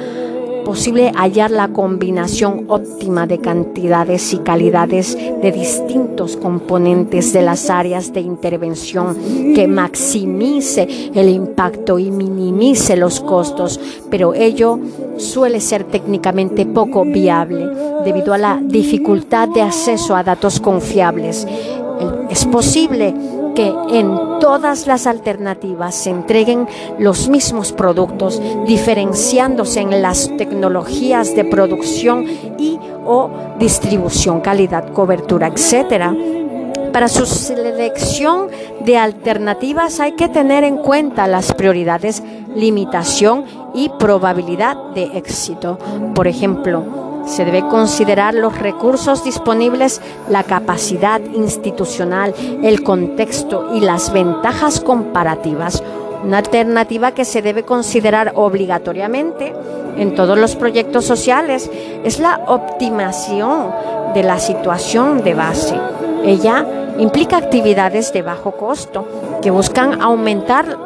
[0.63, 8.13] posible hallar la combinación óptima de cantidades y calidades de distintos componentes de las áreas
[8.13, 9.15] de intervención
[9.53, 13.79] que maximice el impacto y minimice los costos,
[14.09, 14.79] pero ello
[15.17, 17.67] suele ser técnicamente poco viable
[18.05, 21.45] debido a la dificultad de acceso a datos confiables.
[22.29, 23.13] Es posible
[23.55, 26.67] que en todas las alternativas se entreguen
[26.99, 32.25] los mismos productos, diferenciándose en las tecnologías de producción
[32.57, 36.15] y o distribución, calidad, cobertura, etcétera.
[36.91, 38.49] Para su selección
[38.85, 42.21] de alternativas hay que tener en cuenta las prioridades,
[42.55, 45.79] limitación y probabilidad de éxito.
[46.13, 52.33] Por ejemplo, se debe considerar los recursos disponibles, la capacidad institucional,
[52.63, 55.83] el contexto y las ventajas comparativas.
[56.23, 59.53] Una alternativa que se debe considerar obligatoriamente
[59.97, 61.69] en todos los proyectos sociales
[62.03, 63.71] es la optimización
[64.13, 65.75] de la situación de base.
[66.23, 66.65] Ella
[66.99, 70.77] Implica actividades de bajo costo que buscan aumentar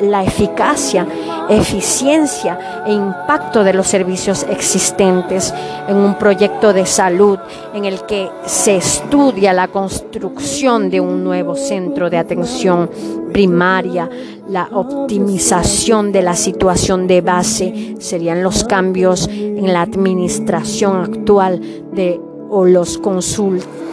[0.00, 1.06] la eficacia,
[1.48, 5.52] eficiencia e impacto de los servicios existentes
[5.88, 7.38] en un proyecto de salud
[7.74, 12.90] en el que se estudia la construcción de un nuevo centro de atención
[13.32, 14.08] primaria,
[14.48, 21.60] la optimización de la situación de base, serían los cambios en la administración actual
[21.92, 23.88] de o los consultos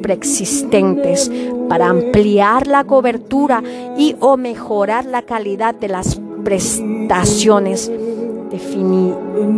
[0.00, 1.30] preexistentes
[1.68, 3.62] para ampliar la cobertura
[3.96, 7.90] y o mejorar la calidad de las prestaciones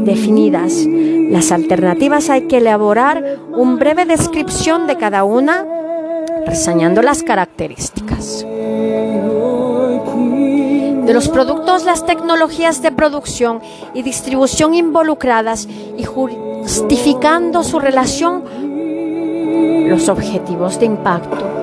[0.05, 0.87] definidas.
[1.31, 5.67] Las alternativas hay que elaborar una breve descripción de cada una,
[6.47, 8.47] reseñando las características
[11.07, 13.61] de los productos, las tecnologías de producción
[13.95, 18.43] y distribución involucradas y justificando su relación
[19.89, 21.56] los objetivos de impacto.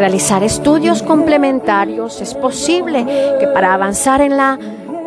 [0.00, 2.22] Realizar estudios complementarios.
[2.22, 3.04] Es posible
[3.38, 4.58] que para avanzar en la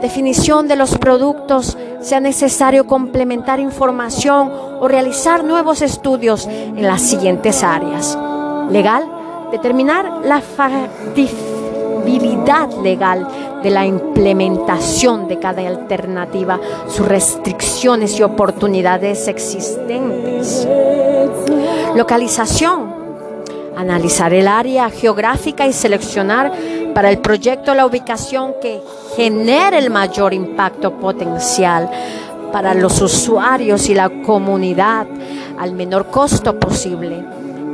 [0.04, 7.64] definición de los productos sea necesario complementar información o realizar nuevos estudios en las siguientes
[7.64, 8.16] áreas.
[8.70, 9.04] Legal,
[9.50, 13.28] determinar la factibilidad legal
[13.64, 20.68] de la implementación de cada alternativa, sus restricciones y oportunidades existentes.
[21.96, 23.03] Localización.
[23.76, 26.52] Analizar el área geográfica y seleccionar
[26.94, 28.82] para el proyecto la ubicación que
[29.16, 31.90] genere el mayor impacto potencial
[32.52, 35.08] para los usuarios y la comunidad
[35.58, 37.26] al menor costo posible.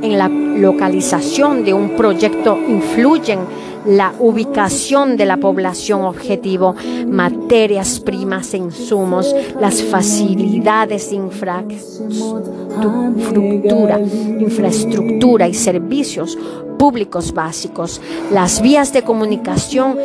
[0.01, 3.39] En la localización de un proyecto influyen
[3.85, 6.75] la ubicación de la población objetivo,
[7.07, 16.37] materias primas e insumos, las facilidades de infraestructura, infraestructura y servicios
[16.77, 19.97] públicos básicos, las vías de comunicación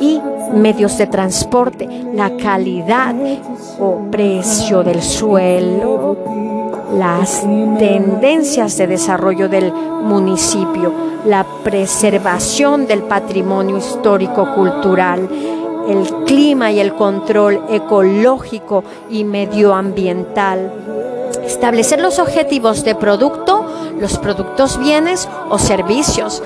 [0.00, 0.20] y
[0.54, 3.14] medios de transporte, la calidad
[3.78, 6.16] o precio del suelo,
[6.92, 7.42] las
[7.78, 10.92] tendencias de desarrollo del municipio,
[11.24, 15.28] la preservación del patrimonio histórico-cultural,
[15.88, 20.72] el clima y el control ecológico y medioambiental.
[21.44, 23.64] Establecer los objetivos de producto,
[23.98, 26.42] los productos, bienes o servicios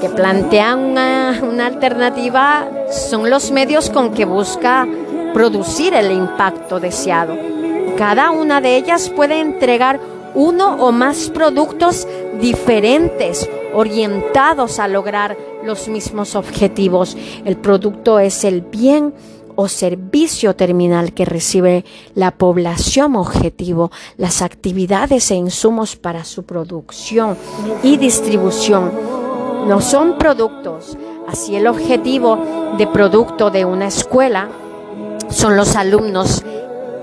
[0.00, 4.86] que plantean una, una alternativa son los medios con que busca
[5.32, 7.53] producir el impacto deseado.
[7.96, 10.00] Cada una de ellas puede entregar
[10.34, 12.08] uno o más productos
[12.40, 17.16] diferentes orientados a lograr los mismos objetivos.
[17.44, 19.14] El producto es el bien
[19.56, 27.36] o servicio terminal que recibe la población objetivo, las actividades e insumos para su producción
[27.82, 28.92] y distribución.
[29.68, 30.98] No son productos.
[31.28, 34.48] Así el objetivo de producto de una escuela
[35.30, 36.44] son los alumnos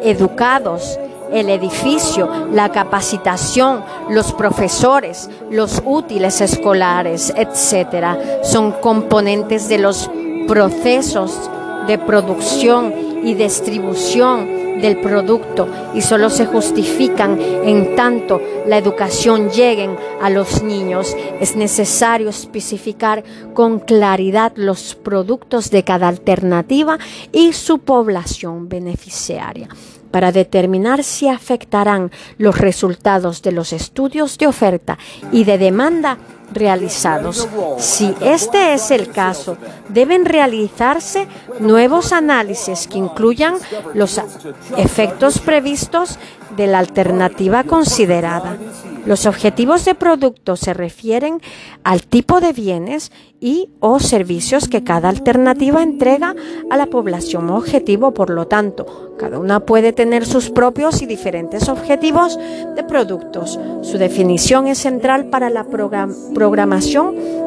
[0.02, 1.00] educados
[1.32, 10.10] el edificio, la capacitación, los profesores, los útiles escolares, etcétera, son componentes de los
[10.48, 11.50] procesos
[11.88, 19.96] de producción y distribución del producto y solo se justifican en tanto la educación lleguen
[20.22, 21.16] a los niños.
[21.40, 26.98] Es necesario especificar con claridad los productos de cada alternativa
[27.32, 29.70] y su población beneficiaria
[30.12, 34.98] para determinar si afectarán los resultados de los estudios de oferta
[35.32, 36.18] y de demanda
[36.52, 37.48] realizados.
[37.78, 39.58] Si este es el caso,
[39.90, 41.28] deben realizarse
[41.60, 43.56] nuevos análisis que incluyan
[43.94, 44.20] los
[44.78, 46.18] efectos previstos
[46.56, 48.58] de la alternativa considerada.
[49.06, 51.42] Los objetivos de producto se refieren
[51.84, 56.36] al tipo de bienes y o servicios que cada alternativa entrega
[56.70, 58.14] a la población objetivo.
[58.14, 62.38] Por lo tanto, cada una puede tener sus propios y diferentes objetivos
[62.76, 63.60] de productos.
[63.82, 66.32] Su definición es central para la programación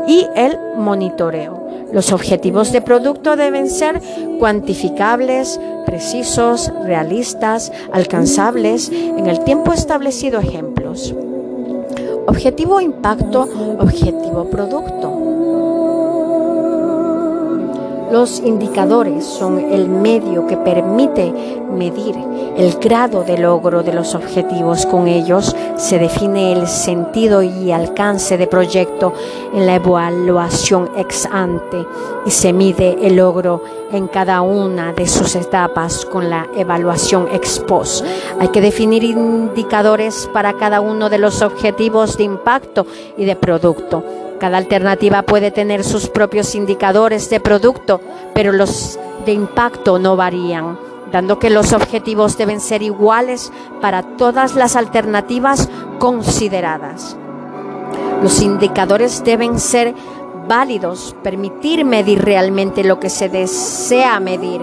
[0.06, 1.64] y el monitoreo.
[1.92, 4.00] Los objetivos de producto deben ser
[4.38, 10.40] cuantificables, precisos, realistas, alcanzables en el tiempo establecido.
[10.40, 11.14] Ejemplos.
[12.26, 15.43] Objetivo impacto, objetivo producto.
[18.14, 21.34] Los indicadores son el medio que permite
[21.72, 22.14] medir
[22.56, 24.86] el grado de logro de los objetivos.
[24.86, 29.14] Con ellos se define el sentido y alcance de proyecto
[29.52, 31.84] en la evaluación ex ante
[32.24, 37.58] y se mide el logro en cada una de sus etapas con la evaluación ex
[37.58, 38.06] post.
[38.38, 42.86] Hay que definir indicadores para cada uno de los objetivos de impacto
[43.18, 44.04] y de producto.
[44.44, 48.02] Cada alternativa puede tener sus propios indicadores de producto,
[48.34, 50.78] pero los de impacto no varían,
[51.10, 57.16] dando que los objetivos deben ser iguales para todas las alternativas consideradas.
[58.22, 59.94] Los indicadores deben ser
[60.46, 64.60] válidos, permitir medir realmente lo que se desea medir,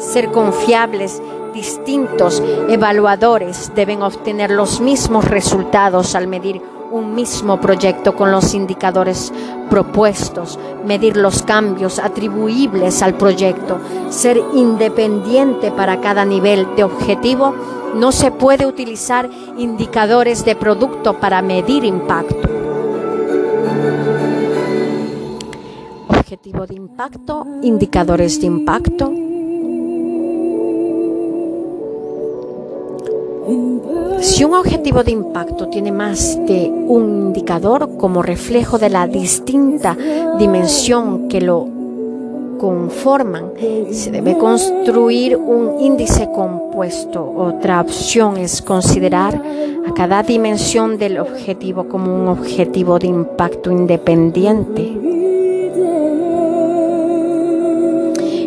[0.00, 1.22] ser confiables,
[1.54, 9.32] distintos, evaluadores deben obtener los mismos resultados al medir un mismo proyecto con los indicadores
[9.68, 13.78] propuestos, medir los cambios atribuibles al proyecto,
[14.08, 17.54] ser independiente para cada nivel de objetivo,
[17.94, 22.48] no se puede utilizar indicadores de producto para medir impacto.
[26.08, 29.12] Objetivo de impacto, indicadores de impacto,
[34.20, 39.96] Si un objetivo de impacto tiene más de un indicador como reflejo de la distinta
[40.38, 41.66] dimensión que lo
[42.58, 43.52] conforman,
[43.90, 47.24] se debe construir un índice compuesto.
[47.24, 49.42] Otra opción es considerar
[49.86, 54.92] a cada dimensión del objetivo como un objetivo de impacto independiente.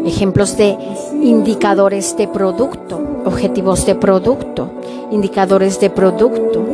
[0.06, 0.78] Ejemplos de
[1.22, 4.70] indicadores de producto, objetivos de producto
[5.14, 6.66] indicadores de producto,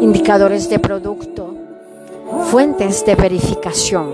[0.00, 1.54] indicadores de producto,
[2.50, 4.12] fuentes de verificación.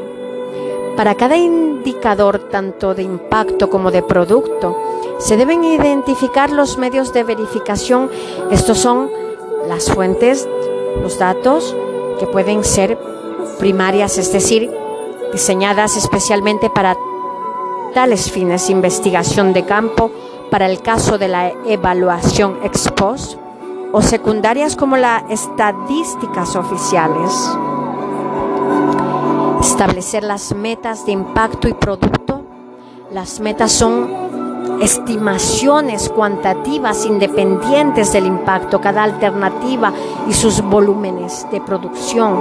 [0.95, 4.77] Para cada indicador, tanto de impacto como de producto,
[5.19, 8.11] se deben identificar los medios de verificación.
[8.51, 9.09] Estos son
[9.67, 10.47] las fuentes,
[11.03, 11.75] los datos
[12.19, 12.99] que pueden ser
[13.59, 14.71] primarias, es decir,
[15.33, 16.97] diseñadas especialmente para
[17.95, 20.11] tales fines, investigación de campo,
[20.51, 23.39] para el caso de la evaluación ex post
[23.93, 27.33] o secundarias como las estadísticas oficiales.
[29.61, 32.43] Establecer las metas de impacto y producto.
[33.13, 34.29] Las metas son
[34.81, 39.93] estimaciones cuantitativas independientes del impacto, cada alternativa
[40.29, 42.41] y sus volúmenes de producción.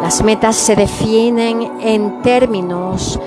[0.00, 3.18] Las metas se definen en términos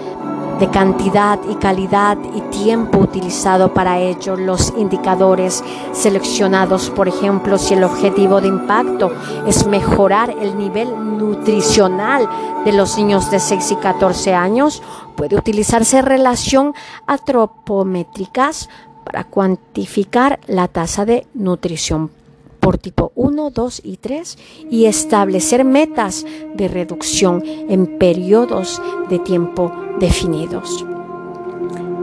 [0.60, 7.76] de cantidad y calidad y tiempo utilizado para ello, los indicadores seleccionados, por ejemplo, si
[7.76, 9.12] el objetivo de impacto
[9.46, 12.28] es mejorar el nivel nutricional
[12.66, 14.82] de los niños de 6 y 14 años,
[15.16, 16.74] puede utilizarse relación
[17.06, 18.70] antropométricas
[19.04, 22.12] para cuantificar la tasa de nutrición
[22.68, 24.38] por tipo 1, 2 y 3
[24.70, 30.86] y establecer metas de reducción en periodos de tiempo definidos.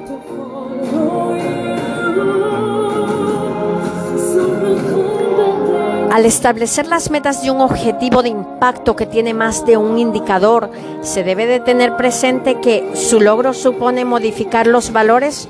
[6.11, 10.69] Al establecer las metas de un objetivo de impacto que tiene más de un indicador,
[10.99, 15.47] se debe de tener presente que su logro supone modificar los valores,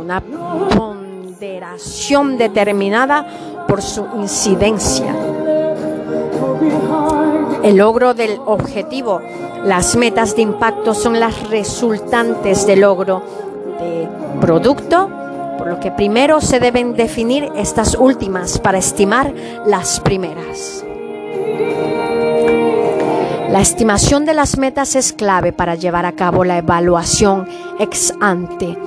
[0.00, 0.22] una
[0.74, 3.26] ponderación determinada
[3.68, 5.14] por su incidencia.
[7.62, 9.20] El logro del objetivo,
[9.62, 13.20] las metas de impacto son las resultantes del logro
[13.78, 14.08] de
[14.40, 15.10] producto,
[15.58, 19.34] por lo que primero se deben definir estas últimas para estimar
[19.66, 20.84] las primeras.
[23.50, 27.48] La estimación de las metas es clave para llevar a cabo la evaluación
[27.80, 28.78] ex ante.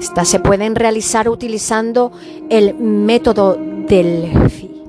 [0.00, 2.12] Estas se pueden realizar utilizando
[2.48, 3.56] el método
[3.88, 4.82] del FI.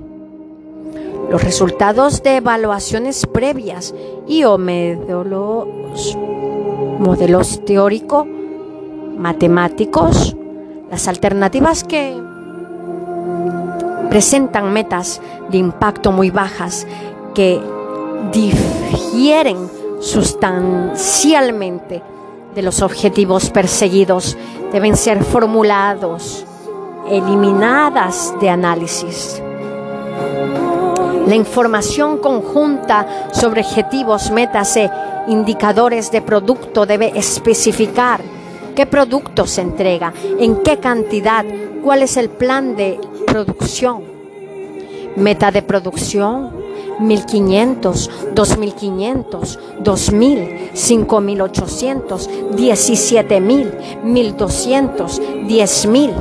[1.30, 3.94] Los resultados de evaluaciones previas
[4.28, 6.18] y o modelos,
[7.00, 8.26] modelos teóricos,
[9.18, 10.36] matemáticos,
[10.92, 12.22] las alternativas que
[14.10, 16.86] presentan metas de impacto muy bajas
[17.34, 17.62] que
[18.34, 19.70] difieren
[20.02, 22.04] sustancialmente
[22.54, 24.38] de los objetivos perseguidos
[24.74, 26.46] deben ser formulados,
[27.10, 29.42] eliminadas de análisis.
[31.26, 34.92] La información conjunta sobre objetivos, metas e
[35.28, 38.41] indicadores de producto debe especificar
[38.76, 41.46] qué producto se entrega, en qué cantidad,
[41.84, 44.04] cuál es el plan de producción.
[45.16, 46.52] Meta de producción,
[47.00, 56.14] 1500, 2500, 2000, 5800, 17000, 1200, 10000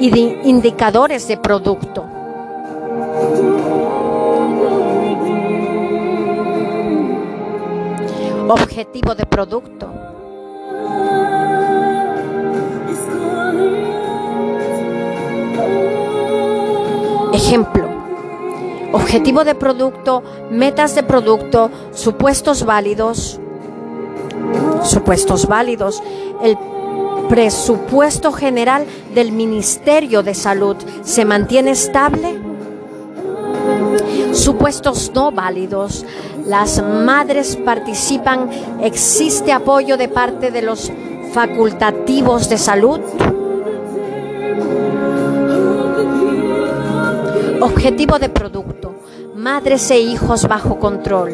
[0.00, 2.04] y de indicadores de producto.
[8.46, 9.88] Objetivo de producto
[17.34, 17.84] Ejemplo,
[18.92, 20.22] objetivo de producto,
[20.52, 23.40] metas de producto, supuestos válidos,
[24.84, 26.00] supuestos válidos,
[26.44, 26.56] el
[27.28, 32.38] presupuesto general del Ministerio de Salud se mantiene estable.
[34.32, 36.06] Supuestos no válidos,
[36.46, 38.48] las madres participan,
[38.80, 40.92] existe apoyo de parte de los
[41.32, 43.00] facultativos de salud.
[47.64, 48.94] Objetivo de producto.
[49.34, 51.32] Madres e hijos bajo control.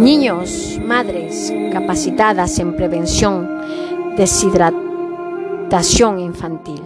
[0.00, 3.48] Niños, madres capacitadas en prevención,
[4.18, 6.82] deshidratación infantil.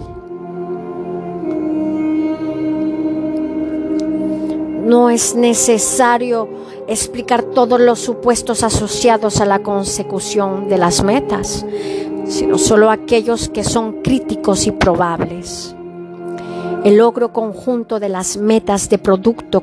[4.84, 6.48] No es necesario
[6.86, 11.66] explicar todos los supuestos asociados a la consecución de las metas,
[12.24, 15.74] sino solo aquellos que son críticos y probables
[16.84, 19.62] el logro conjunto de las metas de producto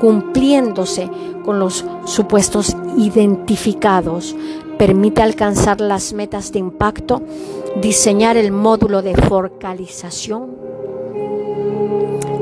[0.00, 1.08] cumpliéndose
[1.44, 4.34] con los supuestos identificados.
[4.78, 7.22] Permite alcanzar las metas de impacto,
[7.80, 10.62] diseñar el módulo de focalización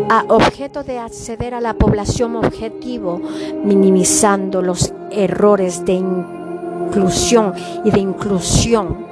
[0.08, 3.20] a objeto de acceder a la población objetivo,
[3.62, 7.52] minimizando los errores de inclusión
[7.84, 9.06] y de inclusión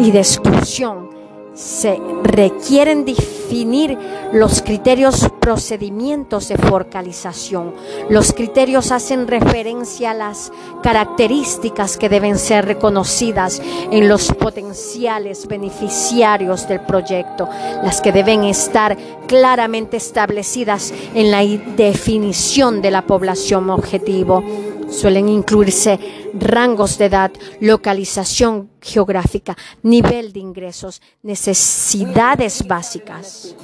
[0.00, 1.11] y de exclusión
[1.54, 3.98] se requieren definir
[4.32, 7.74] los criterios procedimientos de focalización.
[8.08, 10.50] Los criterios hacen referencia a las
[10.82, 17.48] características que deben ser reconocidas en los potenciales beneficiarios del proyecto,
[17.82, 18.96] las que deben estar
[19.26, 21.44] claramente establecidas en la
[21.76, 24.42] definición de la población objetivo
[24.92, 25.98] Suelen incluirse
[26.34, 33.56] rangos de edad, localización geográfica, nivel de ingresos, necesidades básicas.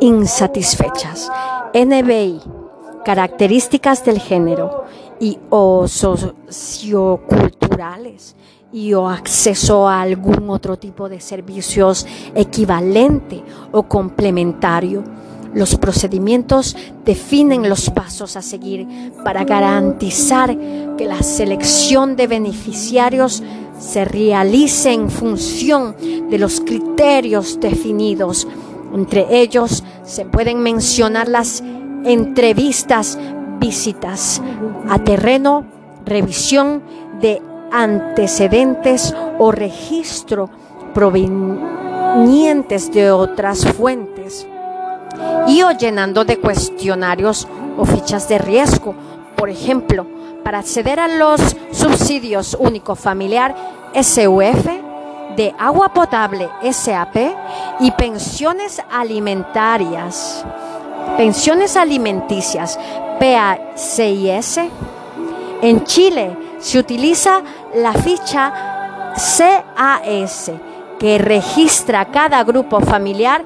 [0.00, 1.28] Insatisfechas.
[1.74, 2.40] NBI.
[3.04, 4.84] Características del género
[5.18, 8.36] y o socioculturales
[8.72, 13.42] y o acceso a algún otro tipo de servicios equivalente
[13.72, 15.04] o complementario.
[15.54, 18.86] Los procedimientos definen los pasos a seguir
[19.24, 20.56] para garantizar
[20.96, 23.42] que la selección de beneficiarios
[23.78, 25.96] se realice en función
[26.28, 28.46] de los criterios definidos.
[28.94, 31.62] Entre ellos se pueden mencionar las
[32.04, 33.18] entrevistas,
[33.58, 34.42] visitas
[34.88, 35.64] a terreno,
[36.04, 36.82] revisión
[37.20, 37.40] de
[37.72, 40.48] antecedentes o registro
[40.94, 44.46] provenientes de otras fuentes
[45.46, 47.46] y o llenando de cuestionarios
[47.76, 48.94] o fichas de riesgo.
[49.36, 50.06] Por ejemplo,
[50.42, 51.40] para acceder a los
[51.72, 53.54] subsidios único familiar
[53.94, 54.66] SUF,
[55.38, 57.16] de agua potable SAP
[57.78, 60.44] y pensiones alimentarias,
[61.16, 62.76] pensiones alimenticias
[63.20, 64.58] PACIS.
[65.62, 67.42] En Chile se utiliza
[67.74, 70.52] la ficha CAS
[70.98, 73.44] que registra cada grupo familiar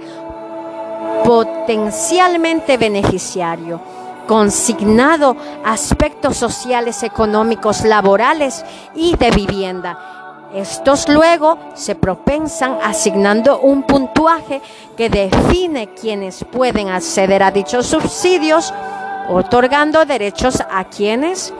[1.25, 3.81] potencialmente beneficiario,
[4.27, 8.65] consignado aspectos sociales, económicos, laborales
[8.95, 9.99] y de vivienda.
[10.55, 14.61] Estos luego se propensan asignando un puntuaje
[14.97, 18.73] que define quienes pueden acceder a dichos subsidios,
[19.31, 21.55] otorgando derechos a quienes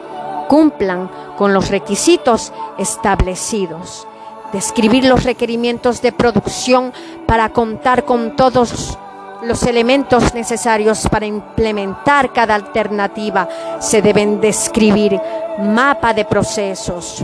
[0.47, 4.07] cumplan con los requisitos establecidos.
[4.51, 6.93] Describir los requerimientos de producción
[7.25, 8.97] para contar con todos
[9.43, 13.47] los elementos necesarios para implementar cada alternativa.
[13.79, 15.19] Se deben describir
[15.59, 17.23] mapa de procesos.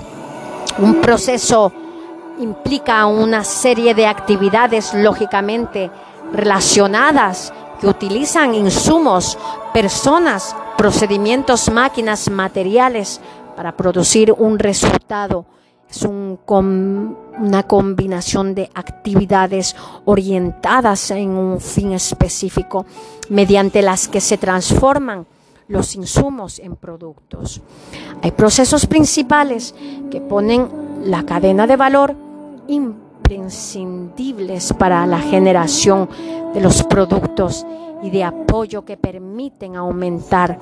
[0.79, 1.71] Un proceso
[2.39, 5.91] implica una serie de actividades lógicamente
[6.31, 9.37] relacionadas que utilizan insumos,
[9.73, 13.21] personas, procedimientos, máquinas, materiales
[13.57, 15.45] para producir un resultado
[15.89, 19.75] es una combinación de actividades
[20.05, 22.85] orientadas en un fin específico
[23.27, 25.27] mediante las que se transforman
[25.67, 27.59] los insumos en productos.
[28.21, 29.75] Hay procesos principales
[30.09, 30.69] que ponen
[31.03, 32.15] la cadena de valor
[32.69, 36.07] imprescindibles para la generación
[36.53, 37.65] de los productos
[38.03, 40.59] y de apoyo que permiten aumentar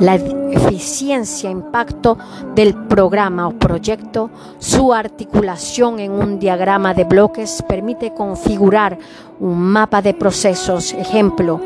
[0.00, 2.16] la eficiencia, impacto
[2.54, 8.98] del programa o proyecto, su articulación en un diagrama de bloques permite configurar
[9.40, 11.60] un mapa de procesos, ejemplo,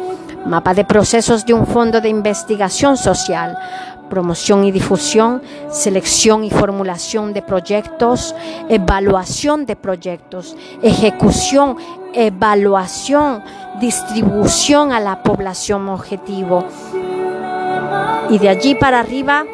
[0.48, 3.58] mapa de procesos de un fondo de investigación social,
[4.08, 8.34] promoción y difusión, selección y formulación de proyectos,
[8.68, 11.76] evaluación de proyectos, ejecución,
[12.14, 13.42] evaluación,
[13.78, 16.64] distribución a la población objetivo,
[18.30, 19.44] y de allí para arriba,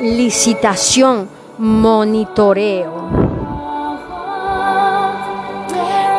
[0.00, 3.37] licitación, monitoreo.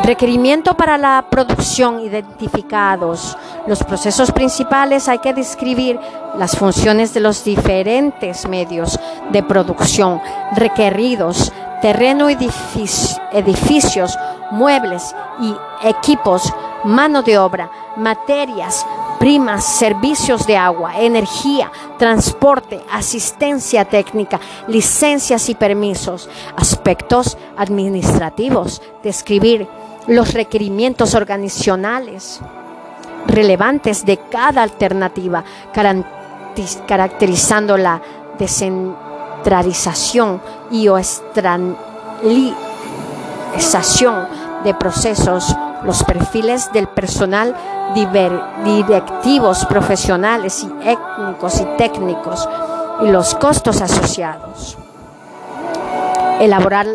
[0.02, 3.36] Requerimiento para la producción identificados.
[3.66, 6.00] Los procesos principales hay que describir
[6.36, 8.98] las funciones de los diferentes medios
[9.30, 10.22] de producción
[10.56, 14.18] requeridos, terreno, edificios,
[14.50, 15.54] muebles y
[15.86, 16.50] equipos,
[16.84, 18.86] mano de obra, materias,
[19.18, 29.68] primas, servicios de agua, energía, transporte, asistencia técnica, licencias y permisos, aspectos administrativos, describir
[30.10, 32.40] los requerimientos organizacionales
[33.28, 35.44] relevantes de cada alternativa,
[36.86, 38.02] caracterizando la
[38.36, 40.42] descentralización
[40.72, 40.98] y o
[44.64, 45.54] de procesos,
[45.84, 47.54] los perfiles del personal
[48.64, 52.48] directivos, profesionales y étnicos y técnicos
[53.02, 54.76] y los costos asociados.
[56.40, 56.88] Elaborar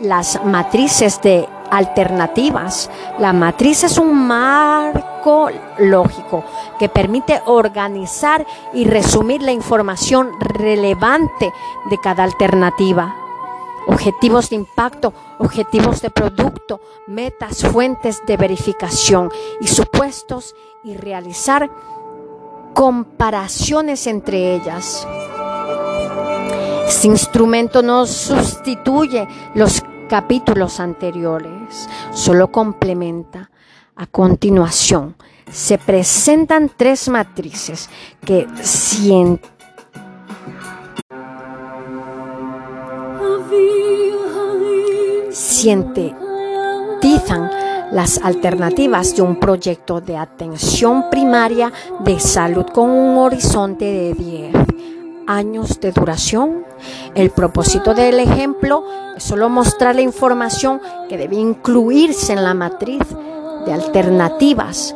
[0.00, 1.46] las matrices de
[1.76, 2.90] alternativas.
[3.18, 5.48] La matriz es un marco
[5.78, 6.44] lógico
[6.78, 11.52] que permite organizar y resumir la información relevante
[11.90, 13.16] de cada alternativa
[13.86, 21.70] objetivos de impacto, objetivos de producto, metas, fuentes de verificación y supuestos y realizar
[22.72, 25.06] comparaciones entre ellas.
[26.86, 33.50] Este instrumento no sustituye los capítulos anteriores, solo complementa.
[33.96, 35.14] A continuación,
[35.50, 37.88] se presentan tres matrices
[38.24, 38.48] que
[45.30, 47.50] sintetizan
[47.92, 54.52] las alternativas de un proyecto de atención primaria de salud con un horizonte de 10
[55.26, 56.64] años de duración.
[57.14, 58.84] El propósito del ejemplo
[59.16, 63.02] es solo mostrar la información que debe incluirse en la matriz
[63.66, 64.94] de alternativas.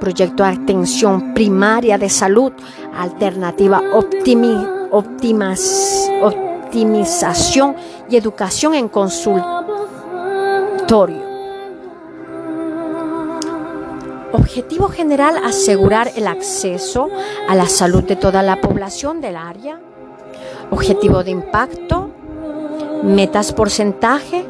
[0.00, 2.52] Proyecto de atención primaria de salud,
[2.96, 3.80] alternativa
[4.90, 7.76] optimización
[8.10, 9.64] y educación en consulta
[14.34, 17.08] Objetivo general, asegurar el acceso
[17.48, 19.78] a la salud de toda la población del área.
[20.72, 22.10] Objetivo de impacto,
[23.04, 24.44] metas porcentaje,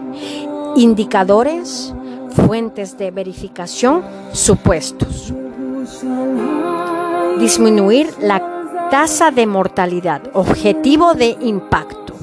[0.77, 1.93] indicadores,
[2.31, 5.35] fuentes de verificación, supuestos.
[7.39, 10.23] Disminuir la tasa de mortalidad.
[10.33, 12.15] Objetivo de impacto.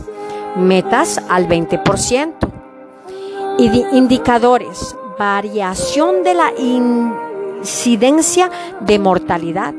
[0.55, 2.33] Metas al 20%.
[3.91, 4.95] Indicadores.
[5.19, 6.51] Variación de la
[7.61, 8.49] incidencia
[8.79, 9.73] de mortalidad.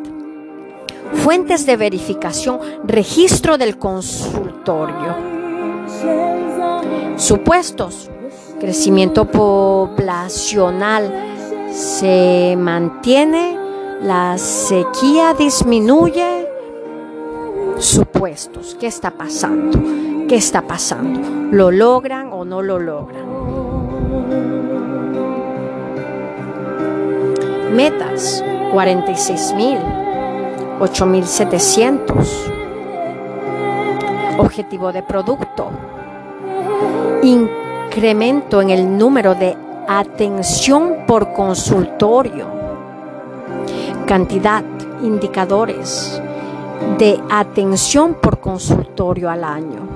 [1.14, 2.60] Fuentes de verificación.
[2.84, 5.16] Registro del consultorio.
[7.16, 8.08] Supuestos.
[8.60, 11.12] Crecimiento poblacional
[11.72, 13.58] se mantiene,
[14.02, 16.46] la sequía disminuye.
[17.78, 18.76] Supuestos.
[18.78, 19.80] ¿Qué está pasando?
[20.28, 21.20] ¿Qué está pasando?
[21.50, 23.61] ¿Lo logran o no lo logran?
[27.72, 29.78] Metas 46 mil,
[30.78, 32.50] 8700.
[34.36, 35.70] Objetivo de producto.
[37.22, 39.56] Incremento en el número de
[39.88, 42.46] atención por consultorio.
[44.06, 44.64] Cantidad,
[45.02, 46.20] indicadores
[46.98, 49.88] de atención por consultorio al año.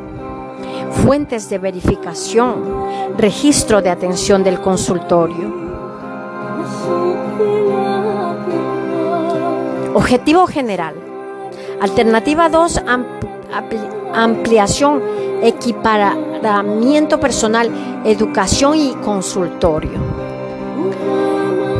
[1.04, 2.86] Fuentes de verificación,
[3.18, 5.65] registro de atención del consultorio.
[9.94, 10.94] Objetivo general.
[11.80, 12.82] Alternativa 2,
[14.14, 15.02] ampliación,
[15.42, 17.70] equiparamiento personal,
[18.04, 19.98] educación y consultorio.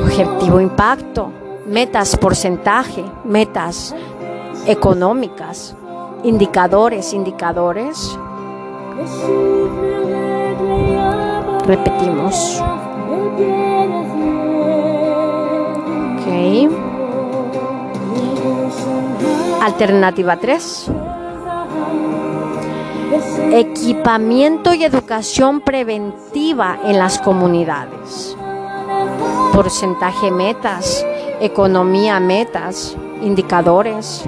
[0.03, 1.31] Objetivo impacto,
[1.67, 3.95] metas porcentaje, metas
[4.67, 5.75] económicas,
[6.25, 8.19] indicadores, indicadores.
[11.67, 12.63] Repetimos.
[19.63, 20.91] Alternativa 3.
[23.53, 28.37] Equipamiento y educación preventiva en las comunidades.
[29.53, 31.05] Porcentaje metas,
[31.41, 34.25] economía metas, indicadores.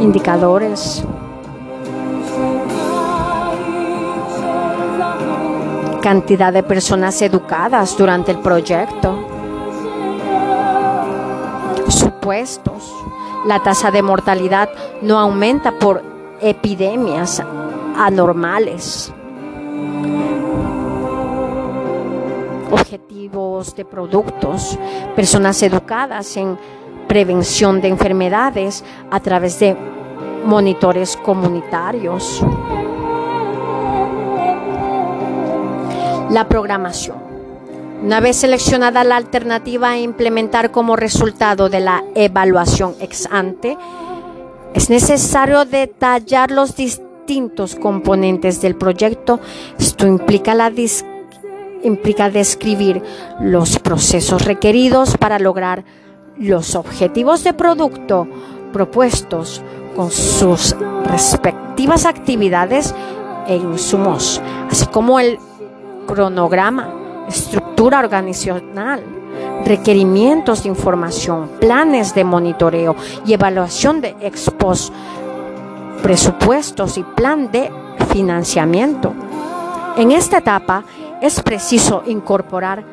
[0.00, 1.04] Indicadores.
[6.02, 9.35] Cantidad de personas educadas durante el proyecto.
[12.26, 12.92] Supuestos.
[13.46, 14.68] La tasa de mortalidad
[15.00, 16.02] no aumenta por
[16.40, 17.40] epidemias
[17.96, 19.12] anormales.
[22.72, 24.76] Objetivos de productos,
[25.14, 26.58] personas educadas en
[27.06, 29.76] prevención de enfermedades a través de
[30.44, 32.44] monitores comunitarios.
[36.30, 37.25] La programación.
[38.02, 43.76] Una vez seleccionada la alternativa a implementar como resultado de la evaluación ex ante,
[44.74, 49.40] es necesario detallar los distintos componentes del proyecto.
[49.78, 50.70] Esto implica, la
[51.82, 53.02] implica describir
[53.40, 55.84] los procesos requeridos para lograr
[56.38, 58.28] los objetivos de producto
[58.72, 59.62] propuestos
[59.96, 62.94] con sus respectivas actividades
[63.46, 65.38] e insumos, así como el
[66.06, 69.02] cronograma, estructura organizacional,
[69.64, 74.92] requerimientos de información, planes de monitoreo y evaluación de expos,
[76.02, 77.70] presupuestos y plan de
[78.12, 79.12] financiamiento.
[79.96, 80.84] En esta etapa
[81.20, 82.84] es preciso incorporar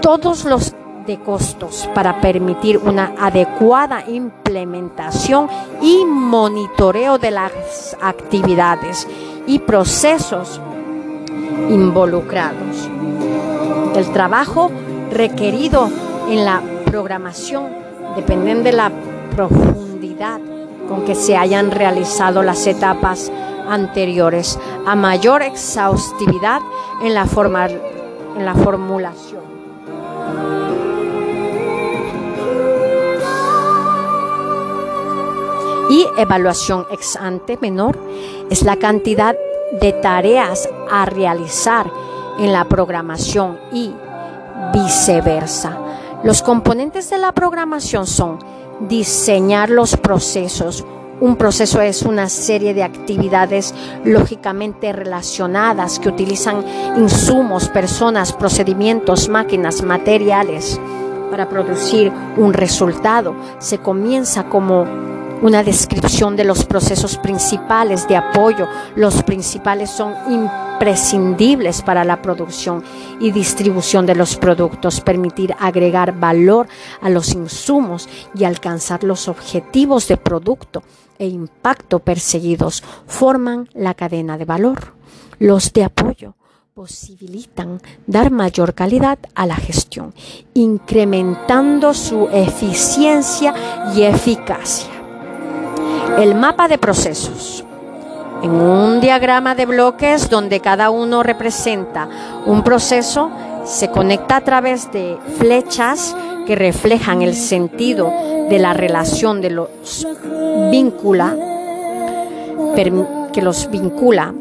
[0.00, 0.74] todos los
[1.06, 5.48] de costos para permitir una adecuada implementación
[5.80, 9.06] y monitoreo de las actividades
[9.46, 10.60] y procesos
[11.70, 12.88] involucrados.
[13.96, 14.70] El trabajo
[15.10, 15.88] requerido
[16.28, 17.70] en la programación
[18.14, 18.92] dependen de la
[19.34, 20.38] profundidad
[20.86, 23.32] con que se hayan realizado las etapas
[23.66, 26.60] anteriores, a mayor exhaustividad
[27.02, 27.22] en la,
[28.36, 29.40] en la formulación.
[35.88, 37.98] Y evaluación ex ante menor
[38.50, 39.34] es la cantidad
[39.80, 41.86] de tareas a realizar
[42.38, 43.92] en la programación y
[44.72, 45.78] viceversa.
[46.22, 48.38] Los componentes de la programación son
[48.80, 50.84] diseñar los procesos.
[51.20, 53.74] Un proceso es una serie de actividades
[54.04, 56.64] lógicamente relacionadas que utilizan
[56.96, 60.78] insumos, personas, procedimientos, máquinas, materiales
[61.30, 63.34] para producir un resultado.
[63.58, 64.84] Se comienza como
[65.42, 68.68] una descripción de los procesos principales de apoyo.
[68.94, 72.82] Los principales son imprescindibles para la producción
[73.20, 76.68] y distribución de los productos, permitir agregar valor
[77.00, 80.82] a los insumos y alcanzar los objetivos de producto
[81.18, 84.94] e impacto perseguidos forman la cadena de valor.
[85.38, 86.34] Los de apoyo
[86.74, 90.12] posibilitan dar mayor calidad a la gestión,
[90.52, 93.54] incrementando su eficiencia
[93.94, 94.95] y eficacia.
[96.18, 97.64] El mapa de procesos.
[98.42, 102.08] En un diagrama de bloques donde cada uno representa
[102.46, 103.30] un proceso,
[103.64, 108.12] se conecta a través de flechas que reflejan el sentido
[108.48, 110.06] de la relación de los
[110.70, 111.36] vincula,
[112.74, 114.32] que los vincula,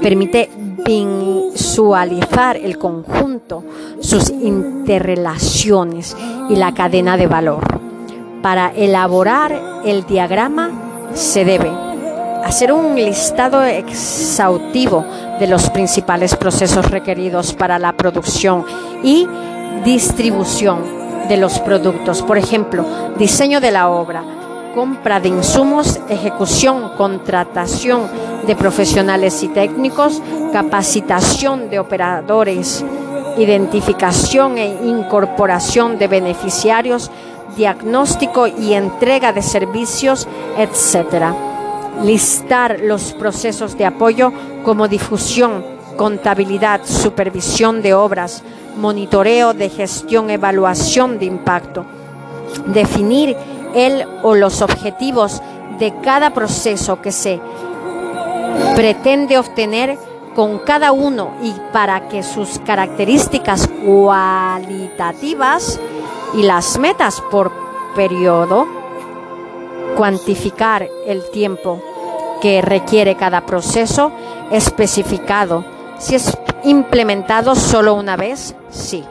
[0.00, 0.50] permite
[0.86, 3.64] visualizar el conjunto,
[4.00, 6.16] sus interrelaciones
[6.48, 7.89] y la cadena de valor.
[8.42, 9.52] Para elaborar
[9.84, 10.70] el diagrama
[11.14, 11.70] se debe
[12.44, 15.04] hacer un listado exhaustivo
[15.38, 18.64] de los principales procesos requeridos para la producción
[19.02, 19.26] y
[19.84, 20.78] distribución
[21.28, 22.22] de los productos.
[22.22, 22.84] Por ejemplo,
[23.18, 24.24] diseño de la obra,
[24.74, 28.08] compra de insumos, ejecución, contratación
[28.46, 30.22] de profesionales y técnicos,
[30.52, 32.84] capacitación de operadores,
[33.36, 37.10] identificación e incorporación de beneficiarios,
[37.56, 40.28] diagnóstico y entrega de servicios,
[40.58, 41.34] etc.
[42.02, 44.32] Listar los procesos de apoyo
[44.64, 45.64] como difusión,
[45.96, 48.42] contabilidad, supervisión de obras,
[48.76, 51.84] monitoreo de gestión, evaluación de impacto.
[52.66, 53.36] Definir
[53.74, 55.42] el o los objetivos
[55.78, 57.40] de cada proceso que se
[58.74, 59.98] pretende obtener
[60.34, 65.80] con cada uno y para que sus características cualitativas
[66.34, 67.52] y las metas por
[67.94, 68.66] periodo,
[69.96, 71.82] cuantificar el tiempo
[72.40, 74.12] que requiere cada proceso
[74.50, 75.64] especificado.
[75.98, 79.04] Si es implementado solo una vez, sí.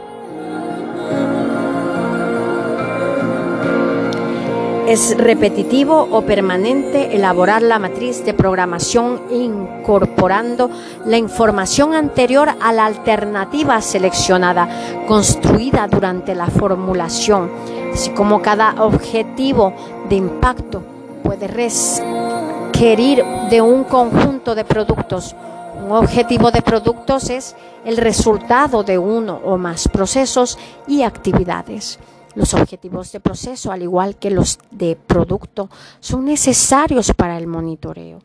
[4.89, 10.71] Es repetitivo o permanente elaborar la matriz de programación incorporando
[11.05, 17.51] la información anterior a la alternativa seleccionada, construida durante la formulación,
[17.93, 19.75] así como cada objetivo
[20.09, 20.81] de impacto
[21.21, 25.35] puede requerir de un conjunto de productos.
[25.85, 31.99] Un objetivo de productos es el resultado de uno o más procesos y actividades.
[32.35, 35.69] Los objetivos de proceso, al igual que los de producto,
[35.99, 38.19] son necesarios para el monitoreo.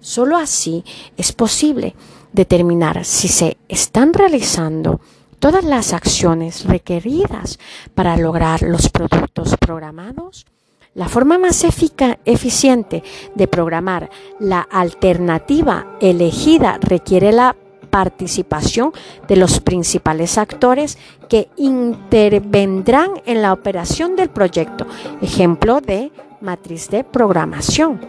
[0.00, 0.84] Solo así
[1.16, 1.94] es posible
[2.32, 5.00] determinar si se están realizando
[5.38, 7.58] todas las acciones requeridas
[7.94, 10.46] para lograr los productos programados.
[10.94, 13.02] La forma más eficiente
[13.34, 17.54] de programar la alternativa elegida requiere la
[17.98, 18.92] participación
[19.26, 24.86] de los principales actores que intervendrán en la operación del proyecto.
[25.20, 28.00] Ejemplo de matriz de programación.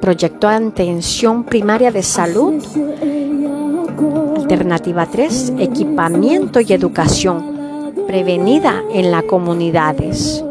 [0.00, 2.64] Proyecto de atención primaria de salud.
[4.38, 10.42] Alternativa 3, equipamiento y educación prevenida en las comunidades.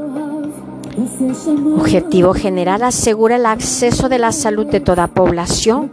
[1.75, 5.89] Objetivo general asegura el acceso de la salud de toda población.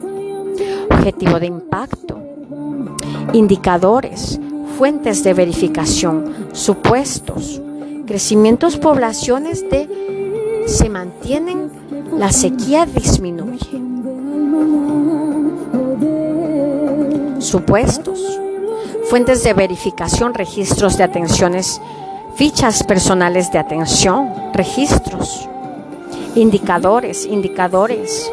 [0.91, 2.24] Objetivo de impacto
[3.33, 4.39] indicadores,
[4.79, 7.61] fuentes de verificación, supuestos,
[8.07, 9.89] crecimientos poblaciones de
[10.67, 11.71] se mantienen,
[12.17, 13.83] la sequía disminuye.
[17.39, 18.41] Supuestos,
[19.11, 21.81] fuentes de verificación, registros de atenciones,
[22.37, 25.49] fichas personales de atención, registros,
[26.35, 28.31] indicadores, indicadores,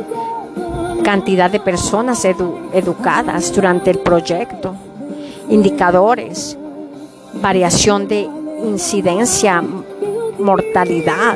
[1.01, 4.75] cantidad de personas educadas durante el proyecto,
[5.49, 6.57] indicadores,
[7.33, 8.29] variación de
[8.63, 9.61] incidencia,
[10.39, 11.35] mortalidad,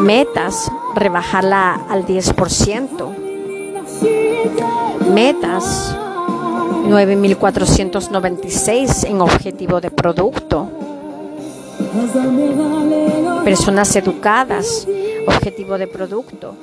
[0.00, 3.14] metas, rebajarla al 10%,
[5.12, 5.94] metas
[6.86, 10.68] 9.496 en objetivo de producto,
[13.44, 14.86] personas educadas,
[15.26, 16.54] objetivo de producto,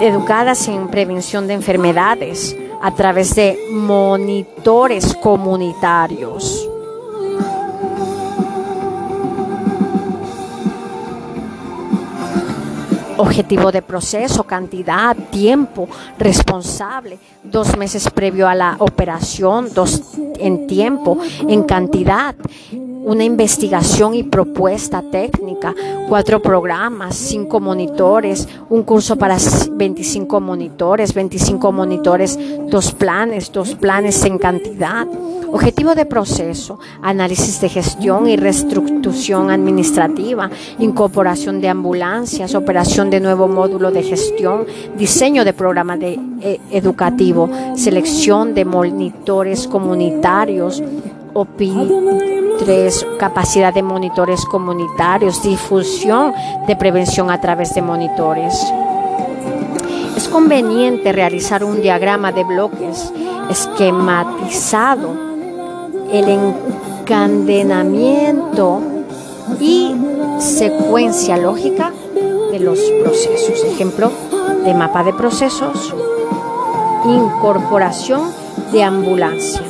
[0.00, 6.68] educadas en prevención de enfermedades a través de monitores comunitarios.
[13.18, 15.88] Objetivo de proceso, cantidad, tiempo,
[16.18, 21.18] responsable, dos meses previo a la operación, dos en tiempo,
[21.48, 22.36] en cantidad,
[23.08, 25.74] una investigación y propuesta técnica,
[26.10, 29.38] cuatro programas, cinco monitores, un curso para
[29.70, 32.38] 25 monitores, 25 monitores,
[32.68, 35.06] dos planes, dos planes en cantidad.
[35.50, 43.48] Objetivo de proceso, análisis de gestión y reestructuración administrativa, incorporación de ambulancias, operación de nuevo
[43.48, 44.66] módulo de gestión,
[44.98, 50.82] diseño de programa de, eh, educativo, selección de monitores comunitarios,
[52.58, 56.34] 3, capacidad de monitores comunitarios, difusión
[56.66, 58.54] de prevención a través de monitores.
[60.16, 63.12] Es conveniente realizar un diagrama de bloques
[63.48, 65.28] esquematizado
[66.12, 68.80] el encadenamiento
[69.60, 69.94] y
[70.38, 71.92] secuencia lógica
[72.50, 73.62] de los procesos.
[73.64, 74.10] Ejemplo
[74.64, 75.94] de mapa de procesos,
[77.06, 78.22] incorporación
[78.72, 79.62] de ambulancia,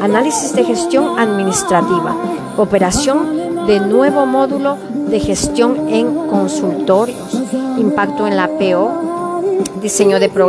[0.00, 2.14] análisis de gestión administrativa,
[2.56, 4.76] operación de nuevo módulo
[5.08, 7.42] de gestión en consultorios,
[7.78, 9.42] impacto en la PO,
[9.80, 10.48] diseño de programa